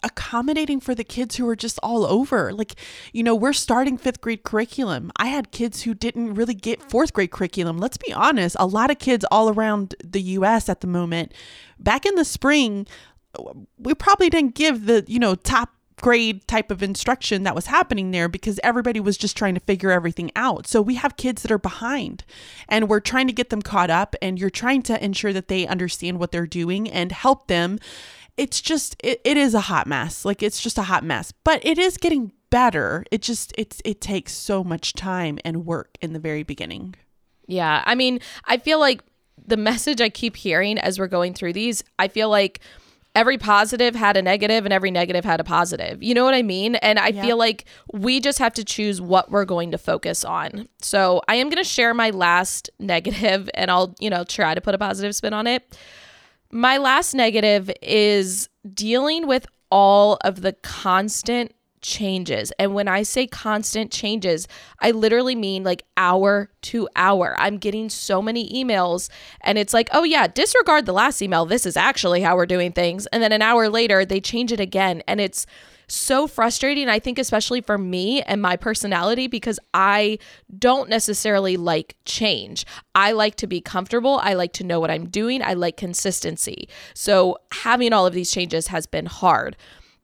accommodating 0.02 0.80
for 0.80 0.94
the 0.94 1.04
kids 1.04 1.36
who 1.36 1.48
are 1.48 1.56
just 1.56 1.78
all 1.82 2.04
over. 2.06 2.52
Like, 2.52 2.74
you 3.12 3.22
know, 3.22 3.34
we're 3.34 3.52
starting 3.52 3.98
fifth 3.98 4.20
grade 4.20 4.42
curriculum. 4.42 5.12
I 5.16 5.26
had 5.26 5.50
kids 5.50 5.82
who 5.82 5.94
didn't 5.94 6.34
really 6.34 6.54
get 6.54 6.82
fourth 6.82 7.12
grade 7.12 7.30
curriculum. 7.30 7.78
Let's 7.78 7.98
be 7.98 8.12
honest, 8.12 8.56
a 8.58 8.66
lot 8.66 8.90
of 8.90 8.98
kids 8.98 9.24
all 9.30 9.50
around 9.50 9.94
the 10.02 10.22
US 10.22 10.68
at 10.68 10.80
the 10.80 10.86
moment. 10.86 11.32
Back 11.78 12.06
in 12.06 12.14
the 12.14 12.24
spring, 12.24 12.86
we 13.78 13.94
probably 13.94 14.30
didn't 14.30 14.54
give 14.54 14.86
the, 14.86 15.04
you 15.06 15.18
know, 15.18 15.34
top 15.34 15.70
grade 16.00 16.46
type 16.46 16.70
of 16.70 16.82
instruction 16.82 17.42
that 17.42 17.54
was 17.54 17.66
happening 17.66 18.10
there 18.10 18.28
because 18.28 18.58
everybody 18.62 19.00
was 19.00 19.16
just 19.16 19.36
trying 19.36 19.54
to 19.54 19.60
figure 19.60 19.90
everything 19.90 20.30
out. 20.34 20.66
So 20.66 20.82
we 20.82 20.96
have 20.96 21.16
kids 21.16 21.42
that 21.42 21.50
are 21.50 21.58
behind 21.58 22.24
and 22.68 22.88
we're 22.88 23.00
trying 23.00 23.26
to 23.26 23.32
get 23.32 23.50
them 23.50 23.62
caught 23.62 23.90
up 23.90 24.14
and 24.20 24.38
you're 24.38 24.50
trying 24.50 24.82
to 24.82 25.04
ensure 25.04 25.32
that 25.32 25.48
they 25.48 25.66
understand 25.66 26.18
what 26.18 26.32
they're 26.32 26.46
doing 26.46 26.90
and 26.90 27.12
help 27.12 27.46
them. 27.48 27.78
It's 28.36 28.60
just 28.60 28.96
it, 29.04 29.20
it 29.24 29.36
is 29.36 29.54
a 29.54 29.60
hot 29.60 29.86
mess. 29.86 30.24
Like 30.24 30.42
it's 30.42 30.60
just 30.60 30.78
a 30.78 30.82
hot 30.82 31.04
mess. 31.04 31.32
But 31.44 31.64
it 31.64 31.78
is 31.78 31.96
getting 31.96 32.32
better. 32.50 33.04
It 33.10 33.22
just 33.22 33.52
it's 33.56 33.80
it 33.84 34.00
takes 34.00 34.32
so 34.32 34.64
much 34.64 34.94
time 34.94 35.38
and 35.44 35.66
work 35.66 35.96
in 36.00 36.12
the 36.12 36.18
very 36.18 36.42
beginning. 36.42 36.94
Yeah. 37.46 37.82
I 37.84 37.94
mean, 37.94 38.20
I 38.44 38.58
feel 38.58 38.78
like 38.78 39.02
the 39.46 39.56
message 39.56 40.00
I 40.00 40.08
keep 40.08 40.36
hearing 40.36 40.78
as 40.78 40.98
we're 40.98 41.08
going 41.08 41.34
through 41.34 41.52
these, 41.54 41.82
I 41.98 42.08
feel 42.08 42.28
like 42.28 42.60
every 43.14 43.38
positive 43.38 43.94
had 43.94 44.16
a 44.16 44.22
negative 44.22 44.64
and 44.64 44.72
every 44.72 44.90
negative 44.90 45.24
had 45.24 45.40
a 45.40 45.44
positive. 45.44 46.02
You 46.02 46.14
know 46.14 46.24
what 46.24 46.34
I 46.34 46.42
mean? 46.42 46.76
And 46.76 46.98
I 46.98 47.12
feel 47.12 47.36
like 47.36 47.64
we 47.92 48.20
just 48.20 48.38
have 48.38 48.54
to 48.54 48.64
choose 48.64 49.00
what 49.00 49.30
we're 49.30 49.44
going 49.44 49.72
to 49.72 49.78
focus 49.78 50.24
on. 50.24 50.68
So 50.80 51.20
I 51.26 51.34
am 51.36 51.48
going 51.48 51.62
to 51.62 51.68
share 51.68 51.92
my 51.92 52.10
last 52.10 52.70
negative 52.78 53.50
and 53.54 53.70
I'll, 53.70 53.94
you 53.98 54.10
know, 54.10 54.24
try 54.24 54.54
to 54.54 54.60
put 54.60 54.74
a 54.74 54.78
positive 54.78 55.14
spin 55.14 55.32
on 55.32 55.46
it. 55.46 55.76
My 56.52 56.78
last 56.78 57.14
negative 57.14 57.70
is 57.82 58.48
dealing 58.72 59.26
with 59.26 59.46
all 59.70 60.18
of 60.22 60.42
the 60.42 60.52
constant 60.52 61.54
changes. 61.82 62.52
And 62.58 62.74
when 62.74 62.88
I 62.88 63.02
say 63.02 63.26
constant 63.26 63.90
changes, 63.90 64.46
I 64.80 64.90
literally 64.90 65.34
mean 65.34 65.64
like 65.64 65.84
hour 65.96 66.50
to 66.62 66.88
hour. 66.96 67.36
I'm 67.38 67.58
getting 67.58 67.88
so 67.88 68.20
many 68.20 68.50
emails 68.52 69.08
and 69.40 69.58
it's 69.58 69.74
like, 69.74 69.88
oh 69.92 70.04
yeah, 70.04 70.26
disregard 70.26 70.86
the 70.86 70.92
last 70.92 71.22
email. 71.22 71.46
This 71.46 71.66
is 71.66 71.76
actually 71.76 72.20
how 72.20 72.36
we're 72.36 72.46
doing 72.46 72.72
things. 72.72 73.06
And 73.08 73.22
then 73.22 73.32
an 73.32 73.42
hour 73.42 73.68
later, 73.68 74.04
they 74.04 74.20
change 74.20 74.52
it 74.52 74.60
again. 74.60 75.02
And 75.06 75.20
it's 75.20 75.46
so 75.90 76.26
frustrating, 76.26 76.88
I 76.88 77.00
think, 77.00 77.18
especially 77.18 77.60
for 77.60 77.76
me 77.76 78.22
and 78.22 78.40
my 78.40 78.56
personality, 78.56 79.26
because 79.26 79.58
I 79.74 80.18
don't 80.56 80.88
necessarily 80.88 81.56
like 81.56 81.96
change. 82.04 82.64
I 82.94 83.12
like 83.12 83.34
to 83.36 83.46
be 83.46 83.60
comfortable. 83.60 84.20
I 84.22 84.34
like 84.34 84.52
to 84.54 84.64
know 84.64 84.78
what 84.78 84.90
I'm 84.90 85.08
doing. 85.08 85.42
I 85.42 85.54
like 85.54 85.76
consistency. 85.76 86.68
So 86.94 87.38
having 87.52 87.92
all 87.92 88.06
of 88.06 88.14
these 88.14 88.30
changes 88.30 88.68
has 88.68 88.86
been 88.86 89.06
hard 89.06 89.56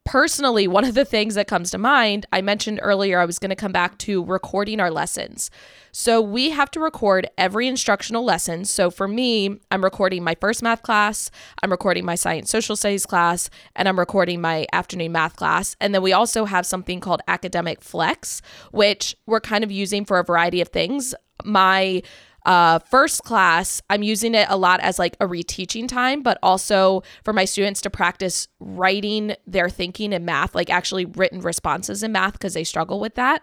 personally, 0.06 0.66
one 0.66 0.84
of 0.84 0.94
the 0.94 1.04
things 1.04 1.34
that 1.34 1.48
comes 1.48 1.70
to 1.72 1.78
mind, 1.78 2.24
I 2.32 2.40
mentioned 2.40 2.80
earlier, 2.82 3.20
I 3.20 3.26
was 3.26 3.38
going 3.38 3.50
to 3.50 3.56
come 3.56 3.72
back 3.72 3.98
to 3.98 4.24
recording 4.24 4.80
our 4.80 4.90
lessons. 4.90 5.50
So 5.92 6.20
we 6.20 6.50
have 6.50 6.70
to 6.72 6.80
record 6.80 7.28
every 7.36 7.66
instructional 7.66 8.24
lesson. 8.24 8.64
So 8.64 8.90
for 8.90 9.08
me, 9.08 9.60
I'm 9.70 9.82
recording 9.82 10.22
my 10.22 10.36
first 10.40 10.62
math 10.62 10.82
class, 10.82 11.30
I'm 11.62 11.70
recording 11.70 12.04
my 12.04 12.14
science 12.14 12.50
social 12.50 12.76
studies 12.76 13.04
class, 13.04 13.50
and 13.74 13.88
I'm 13.88 13.98
recording 13.98 14.40
my 14.40 14.66
afternoon 14.72 15.12
math 15.12 15.36
class. 15.36 15.76
And 15.80 15.94
then 15.94 16.02
we 16.02 16.12
also 16.12 16.44
have 16.44 16.64
something 16.64 17.00
called 17.00 17.20
Academic 17.28 17.80
Flex, 17.80 18.40
which 18.70 19.16
we're 19.26 19.40
kind 19.40 19.64
of 19.64 19.72
using 19.72 20.04
for 20.04 20.18
a 20.18 20.24
variety 20.24 20.60
of 20.60 20.68
things. 20.68 21.14
My 21.44 22.02
uh, 22.46 22.78
first 22.78 23.24
class, 23.24 23.82
I'm 23.90 24.04
using 24.04 24.34
it 24.34 24.46
a 24.48 24.56
lot 24.56 24.78
as 24.78 25.00
like 25.00 25.16
a 25.20 25.26
reteaching 25.26 25.88
time, 25.88 26.22
but 26.22 26.38
also 26.44 27.02
for 27.24 27.32
my 27.32 27.44
students 27.44 27.80
to 27.82 27.90
practice 27.90 28.46
writing 28.60 29.34
their 29.48 29.68
thinking 29.68 30.12
in 30.12 30.24
math, 30.24 30.54
like 30.54 30.70
actually 30.70 31.06
written 31.06 31.40
responses 31.40 32.04
in 32.04 32.12
math 32.12 32.34
because 32.34 32.54
they 32.54 32.62
struggle 32.62 33.00
with 33.00 33.16
that. 33.16 33.42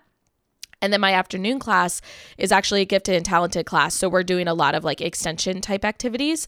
And 0.81 0.93
then 0.93 1.01
my 1.01 1.13
afternoon 1.13 1.59
class 1.59 2.01
is 2.37 2.51
actually 2.53 2.81
a 2.81 2.85
gifted 2.85 3.15
and 3.15 3.25
talented 3.25 3.65
class. 3.65 3.93
So 3.93 4.07
we're 4.07 4.23
doing 4.23 4.47
a 4.47 4.53
lot 4.53 4.73
of 4.73 4.85
like 4.85 5.01
extension 5.01 5.59
type 5.59 5.83
activities. 5.83 6.47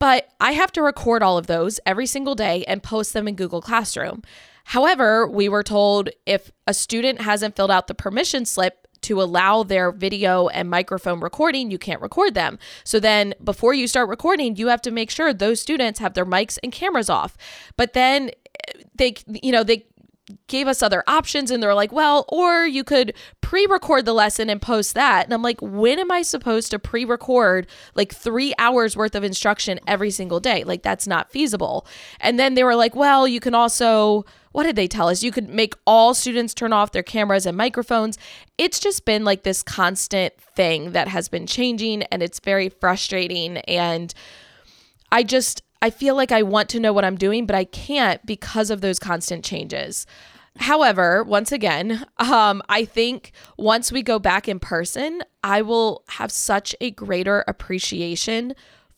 But 0.00 0.28
I 0.40 0.52
have 0.52 0.72
to 0.72 0.82
record 0.82 1.22
all 1.22 1.38
of 1.38 1.46
those 1.46 1.78
every 1.86 2.06
single 2.06 2.34
day 2.34 2.64
and 2.66 2.82
post 2.82 3.12
them 3.12 3.28
in 3.28 3.36
Google 3.36 3.62
Classroom. 3.62 4.22
However, 4.64 5.28
we 5.28 5.48
were 5.48 5.62
told 5.62 6.10
if 6.26 6.50
a 6.66 6.74
student 6.74 7.20
hasn't 7.20 7.54
filled 7.54 7.70
out 7.70 7.86
the 7.86 7.94
permission 7.94 8.44
slip, 8.44 8.83
to 9.04 9.22
allow 9.22 9.62
their 9.62 9.92
video 9.92 10.48
and 10.48 10.68
microphone 10.68 11.20
recording, 11.20 11.70
you 11.70 11.78
can't 11.78 12.00
record 12.00 12.34
them. 12.34 12.58
So 12.84 12.98
then 12.98 13.34
before 13.42 13.74
you 13.74 13.86
start 13.86 14.08
recording, 14.08 14.56
you 14.56 14.68
have 14.68 14.82
to 14.82 14.90
make 14.90 15.10
sure 15.10 15.32
those 15.32 15.60
students 15.60 16.00
have 16.00 16.14
their 16.14 16.26
mics 16.26 16.58
and 16.62 16.72
cameras 16.72 17.10
off. 17.10 17.36
But 17.76 17.92
then 17.92 18.30
eh, 18.68 18.82
they, 18.94 19.14
you 19.26 19.52
know, 19.52 19.62
they 19.62 19.86
gave 20.46 20.66
us 20.66 20.82
other 20.82 21.04
options 21.06 21.50
and 21.50 21.62
they're 21.62 21.74
like, 21.74 21.92
well, 21.92 22.24
or 22.28 22.66
you 22.66 22.82
could 22.84 23.14
pre 23.40 23.66
record 23.66 24.04
the 24.04 24.12
lesson 24.12 24.48
and 24.48 24.60
post 24.60 24.94
that. 24.94 25.24
And 25.24 25.34
I'm 25.34 25.42
like, 25.42 25.60
when 25.60 25.98
am 25.98 26.10
I 26.10 26.22
supposed 26.22 26.70
to 26.70 26.78
pre 26.78 27.04
record 27.04 27.66
like 27.94 28.14
three 28.14 28.54
hours 28.58 28.96
worth 28.96 29.14
of 29.14 29.24
instruction 29.24 29.80
every 29.86 30.10
single 30.10 30.40
day? 30.40 30.64
Like, 30.64 30.82
that's 30.82 31.06
not 31.06 31.30
feasible. 31.30 31.86
And 32.20 32.38
then 32.38 32.54
they 32.54 32.64
were 32.64 32.76
like, 32.76 32.96
well, 32.96 33.28
you 33.28 33.40
can 33.40 33.54
also 33.54 34.24
what 34.54 34.62
did 34.62 34.76
they 34.76 34.86
tell 34.86 35.08
us? 35.08 35.24
You 35.24 35.32
could 35.32 35.48
make 35.48 35.74
all 35.84 36.14
students 36.14 36.54
turn 36.54 36.72
off 36.72 36.92
their 36.92 37.02
cameras 37.02 37.44
and 37.44 37.56
microphones. 37.56 38.16
It's 38.56 38.78
just 38.78 39.04
been 39.04 39.24
like 39.24 39.42
this 39.42 39.64
constant 39.64 40.32
thing 40.38 40.92
that 40.92 41.08
has 41.08 41.28
been 41.28 41.48
changing 41.48 42.04
and 42.04 42.22
it's 42.22 42.38
very 42.38 42.68
frustrating. 42.68 43.56
And 43.56 44.14
I 45.10 45.24
just, 45.24 45.63
I 45.84 45.90
feel 45.90 46.16
like 46.16 46.32
I 46.32 46.40
want 46.40 46.70
to 46.70 46.80
know 46.80 46.94
what 46.94 47.04
I'm 47.04 47.16
doing, 47.16 47.44
but 47.44 47.54
I 47.54 47.64
can't 47.64 48.24
because 48.24 48.70
of 48.70 48.80
those 48.80 48.98
constant 48.98 49.44
changes. 49.44 50.06
However, 50.56 51.22
once 51.22 51.52
again, 51.52 52.06
um, 52.16 52.62
I 52.70 52.86
think 52.86 53.32
once 53.58 53.92
we 53.92 54.02
go 54.02 54.18
back 54.18 54.48
in 54.48 54.58
person, 54.58 55.20
I 55.42 55.60
will 55.60 56.02
have 56.08 56.32
such 56.32 56.74
a 56.80 56.90
greater 56.90 57.44
appreciation 57.46 58.54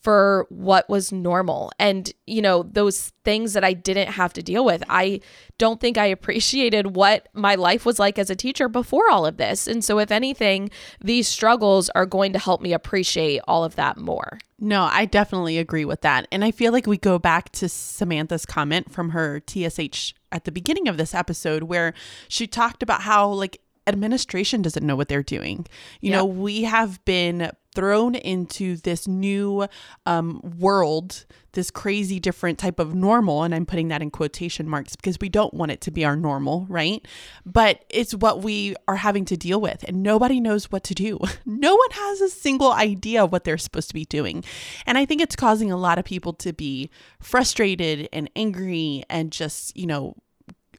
for 0.07 0.47
what 0.47 0.87
was 0.87 1.11
normal 1.11 1.69
and 1.79 2.13
you 2.25 2.41
know 2.41 2.63
those 2.63 3.11
things 3.25 3.51
that 3.51 3.65
I 3.65 3.73
didn't 3.73 4.07
have 4.07 4.31
to 4.35 4.41
deal 4.41 4.63
with. 4.63 4.81
I 4.87 5.19
don't 5.57 5.81
think 5.81 5.97
I 5.97 6.05
appreciated 6.17 6.95
what 6.95 7.27
my 7.33 7.55
life 7.55 7.85
was 7.85 7.99
like 7.99 8.17
as 8.17 8.29
a 8.29 8.35
teacher 8.35 8.69
before 8.69 9.11
all 9.11 9.25
of 9.25 9.35
this. 9.35 9.67
And 9.67 9.83
so 9.83 9.99
if 9.99 10.09
anything, 10.09 10.69
these 11.01 11.27
struggles 11.27 11.89
are 11.89 12.05
going 12.05 12.31
to 12.31 12.39
help 12.39 12.61
me 12.61 12.71
appreciate 12.71 13.41
all 13.49 13.65
of 13.65 13.75
that 13.75 13.97
more. 13.97 14.39
No, 14.57 14.83
I 14.89 15.03
definitely 15.03 15.57
agree 15.57 15.83
with 15.83 15.99
that. 16.03 16.25
And 16.31 16.41
I 16.41 16.51
feel 16.51 16.71
like 16.71 16.87
we 16.87 16.97
go 16.97 17.19
back 17.19 17.51
to 17.53 17.67
Samantha's 17.67 18.45
comment 18.45 18.89
from 18.89 19.09
her 19.09 19.41
TSH 19.45 20.13
at 20.31 20.45
the 20.45 20.53
beginning 20.53 20.87
of 20.87 20.95
this 20.95 21.13
episode 21.13 21.63
where 21.63 21.93
she 22.29 22.47
talked 22.47 22.81
about 22.81 23.01
how 23.01 23.27
like 23.27 23.59
administration 23.87 24.61
doesn't 24.61 24.85
know 24.85 24.95
what 24.95 25.09
they're 25.09 25.21
doing. 25.21 25.65
You 25.99 26.11
yep. 26.11 26.19
know, 26.19 26.25
we 26.25 26.63
have 26.63 27.03
been 27.03 27.51
thrown 27.77 28.15
into 28.15 28.75
this 28.77 29.07
new 29.07 29.67
um, 30.07 30.41
world, 30.57 31.27
this 31.51 31.69
crazy 31.69 32.19
different 32.19 32.57
type 32.57 32.79
of 32.79 32.95
normal. 32.95 33.43
And 33.43 33.53
I'm 33.53 33.67
putting 33.67 33.89
that 33.89 34.01
in 34.01 34.09
quotation 34.09 34.67
marks 34.67 34.95
because 34.95 35.19
we 35.21 35.29
don't 35.29 35.53
want 35.53 35.69
it 35.69 35.81
to 35.81 35.91
be 35.91 36.03
our 36.03 36.15
normal, 36.15 36.65
right? 36.69 37.07
But 37.45 37.85
it's 37.91 38.15
what 38.15 38.41
we 38.41 38.75
are 38.87 38.95
having 38.95 39.25
to 39.25 39.37
deal 39.37 39.61
with, 39.61 39.85
and 39.87 40.01
nobody 40.01 40.39
knows 40.39 40.71
what 40.71 40.83
to 40.85 40.95
do. 40.95 41.19
No 41.45 41.75
one 41.75 41.91
has 41.91 42.21
a 42.21 42.29
single 42.29 42.71
idea 42.71 43.25
what 43.25 43.43
they're 43.43 43.57
supposed 43.57 43.87
to 43.87 43.93
be 43.93 44.05
doing. 44.05 44.43
And 44.85 44.97
I 44.97 45.05
think 45.05 45.21
it's 45.21 45.35
causing 45.35 45.71
a 45.71 45.77
lot 45.77 45.97
of 45.97 46.05
people 46.05 46.33
to 46.33 46.53
be 46.53 46.89
frustrated 47.19 48.09
and 48.13 48.29
angry 48.35 49.03
and 49.09 49.31
just, 49.31 49.75
you 49.75 49.87
know, 49.87 50.15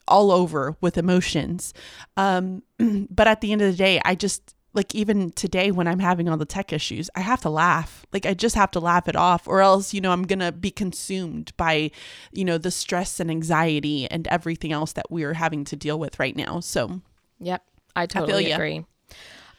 all 0.06 0.30
over 0.30 0.76
with 0.80 0.98
emotions. 0.98 1.74
Um, 2.16 2.62
but 3.10 3.26
at 3.26 3.40
the 3.40 3.52
end 3.52 3.62
of 3.62 3.70
the 3.70 3.76
day, 3.76 4.00
I 4.04 4.14
just 4.14 4.54
like 4.74 4.94
even 4.94 5.30
today 5.30 5.70
when 5.70 5.88
I'm 5.88 5.98
having 5.98 6.28
all 6.28 6.36
the 6.36 6.44
tech 6.44 6.72
issues, 6.72 7.08
I 7.14 7.20
have 7.20 7.40
to 7.42 7.50
laugh. 7.50 8.04
Like 8.12 8.26
I 8.26 8.34
just 8.34 8.54
have 8.54 8.70
to 8.72 8.80
laugh 8.80 9.08
it 9.08 9.16
off 9.16 9.48
or 9.48 9.60
else, 9.60 9.94
you 9.94 10.00
know, 10.00 10.12
I'm 10.12 10.24
going 10.24 10.38
to 10.40 10.52
be 10.52 10.70
consumed 10.70 11.52
by, 11.56 11.90
you 12.32 12.44
know, 12.44 12.58
the 12.58 12.70
stress 12.70 13.18
and 13.18 13.30
anxiety 13.30 14.08
and 14.10 14.26
everything 14.28 14.72
else 14.72 14.92
that 14.92 15.10
we're 15.10 15.34
having 15.34 15.64
to 15.64 15.76
deal 15.76 15.98
with 15.98 16.18
right 16.18 16.36
now. 16.36 16.60
So, 16.60 17.00
yep, 17.40 17.64
I 17.96 18.06
totally 18.06 18.52
I 18.52 18.56
agree. 18.56 18.84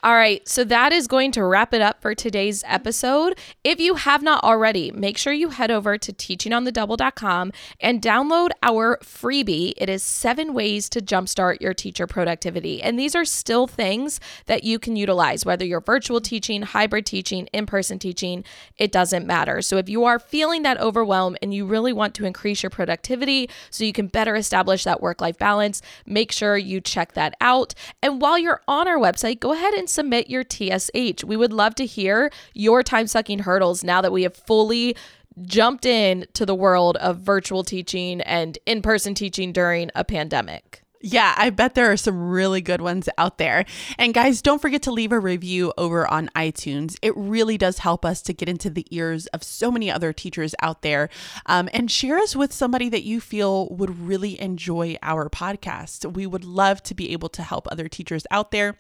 All 0.01 0.15
right, 0.15 0.47
so 0.47 0.63
that 0.63 0.93
is 0.93 1.07
going 1.07 1.33
to 1.33 1.43
wrap 1.43 1.73
it 1.73 1.81
up 1.81 2.01
for 2.01 2.15
today's 2.15 2.63
episode. 2.65 3.38
If 3.65 3.81
you 3.81 3.95
have 3.95 4.23
not 4.23 4.41
already, 4.45 4.91
make 4.91 5.17
sure 5.17 5.33
you 5.33 5.49
head 5.49 5.71
over 5.71 5.97
to 5.97 6.13
teachingonthedouble.com 6.13 7.51
and 7.81 8.01
download 8.01 8.51
our 8.63 8.97
freebie. 9.03 9.73
It 9.75 9.89
is 9.89 10.01
seven 10.01 10.53
ways 10.53 10.88
to 10.91 11.01
jumpstart 11.01 11.59
your 11.59 11.73
teacher 11.73 12.07
productivity. 12.07 12.81
And 12.81 12.97
these 12.97 13.13
are 13.13 13.25
still 13.25 13.67
things 13.67 14.21
that 14.45 14.63
you 14.63 14.79
can 14.79 14.95
utilize, 14.95 15.45
whether 15.45 15.65
you're 15.65 15.81
virtual 15.81 16.21
teaching, 16.21 16.62
hybrid 16.62 17.05
teaching, 17.05 17.47
in 17.47 17.65
person 17.65 17.99
teaching, 17.99 18.45
it 18.77 18.93
doesn't 18.93 19.27
matter. 19.27 19.62
So 19.62 19.75
if 19.75 19.89
you 19.89 20.05
are 20.05 20.17
feeling 20.17 20.62
that 20.62 20.79
overwhelm 20.79 21.35
and 21.41 21.53
you 21.53 21.65
really 21.65 21.91
want 21.91 22.15
to 22.15 22.25
increase 22.25 22.63
your 22.63 22.69
productivity 22.69 23.49
so 23.69 23.83
you 23.83 23.91
can 23.91 24.07
better 24.07 24.38
establish 24.38 24.85
that 24.85 25.01
work 25.01 25.19
life 25.19 25.38
balance, 25.38 25.81
make 26.05 26.31
sure 26.31 26.55
you 26.55 26.79
check 26.79 27.15
that 27.15 27.35
out. 27.41 27.73
And 28.01 28.21
while 28.21 28.39
you're 28.39 28.62
on 28.65 28.88
our 28.88 28.97
website, 28.97 29.41
go 29.41 29.51
ahead 29.51 29.73
and 29.73 29.88
submit 29.89 30.30
your 30.30 30.43
TSH. 30.43 31.23
We 31.23 31.38
would 31.38 31.54
love 31.54 31.75
to 31.75 31.86
hear 31.86 32.32
your 32.54 32.84
time 32.84 33.08
sucking 33.08 33.39
hurdles 33.39 33.84
now 33.84 34.02
that 34.02 34.12
we 34.12 34.23
have 34.23 34.36
fully 34.36 34.95
jumped 35.41 35.86
in 35.86 36.25
to 36.34 36.45
the 36.45 36.56
world 36.56 36.97
of 36.97 37.19
virtual 37.19 37.63
teaching 37.63 38.21
and 38.21 38.58
in 38.65 38.82
person 38.82 39.13
teaching 39.13 39.52
during 39.52 39.89
a 39.95 40.04
pandemic. 40.04 40.84
Yeah, 41.02 41.34
I 41.38 41.49
bet 41.49 41.75
there 41.75 41.89
are 41.91 41.97
some 41.97 42.30
really 42.30 42.60
good 42.60 42.82
ones 42.82 43.08
out 43.17 43.38
there. 43.38 43.63
And 43.97 44.13
guys, 44.13 44.41
don't 44.41 44.62
forget 44.62 44.82
to 44.82 44.91
leave 44.91 45.13
a 45.13 45.19
review 45.19 45.71
over 45.78 46.06
on 46.06 46.30
iTunes. 46.36 46.97
It 47.02 47.15
really 47.15 47.58
does 47.58 47.78
help 47.78 48.04
us 48.04 48.21
to 48.23 48.34
get 48.34 48.49
into 48.49 48.69
the 48.69 48.86
ears 48.91 49.25
of 49.28 49.41
so 49.41 49.71
many 49.71 49.89
other 49.89 50.12
teachers 50.12 50.54
out 50.62 50.82
there. 50.82 51.10
Um, 51.45 51.69
and 51.73 51.89
share 51.89 52.17
us 52.17 52.36
with 52.36 52.52
somebody 52.52 52.89
that 52.89 53.04
you 53.04 53.21
feel 53.21 53.69
would 53.69 53.97
really 53.99 54.39
enjoy 54.41 54.97
our 55.02 55.30
podcast. 55.30 56.12
We 56.13 56.28
would 56.28 56.43
love 56.43 56.84
to 56.84 56.93
be 56.93 57.13
able 57.13 57.30
to 57.30 57.43
help 57.43 57.69
other 57.71 57.88
teachers 57.88 58.25
out 58.30 58.52
there 58.52 58.75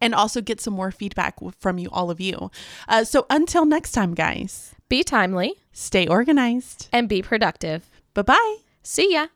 and 0.00 0.14
also 0.14 0.40
get 0.40 0.60
some 0.60 0.74
more 0.74 0.90
feedback 0.90 1.36
from 1.58 1.78
you, 1.78 1.88
all 1.92 2.10
of 2.10 2.20
you. 2.20 2.50
Uh, 2.88 3.04
so 3.04 3.26
until 3.30 3.64
next 3.64 3.92
time, 3.92 4.14
guys, 4.14 4.74
be 4.88 5.02
timely, 5.02 5.54
stay 5.72 6.06
organized, 6.06 6.88
and 6.92 7.08
be 7.08 7.22
productive. 7.22 7.90
Bye 8.14 8.22
bye. 8.22 8.56
See 8.82 9.12
ya. 9.12 9.28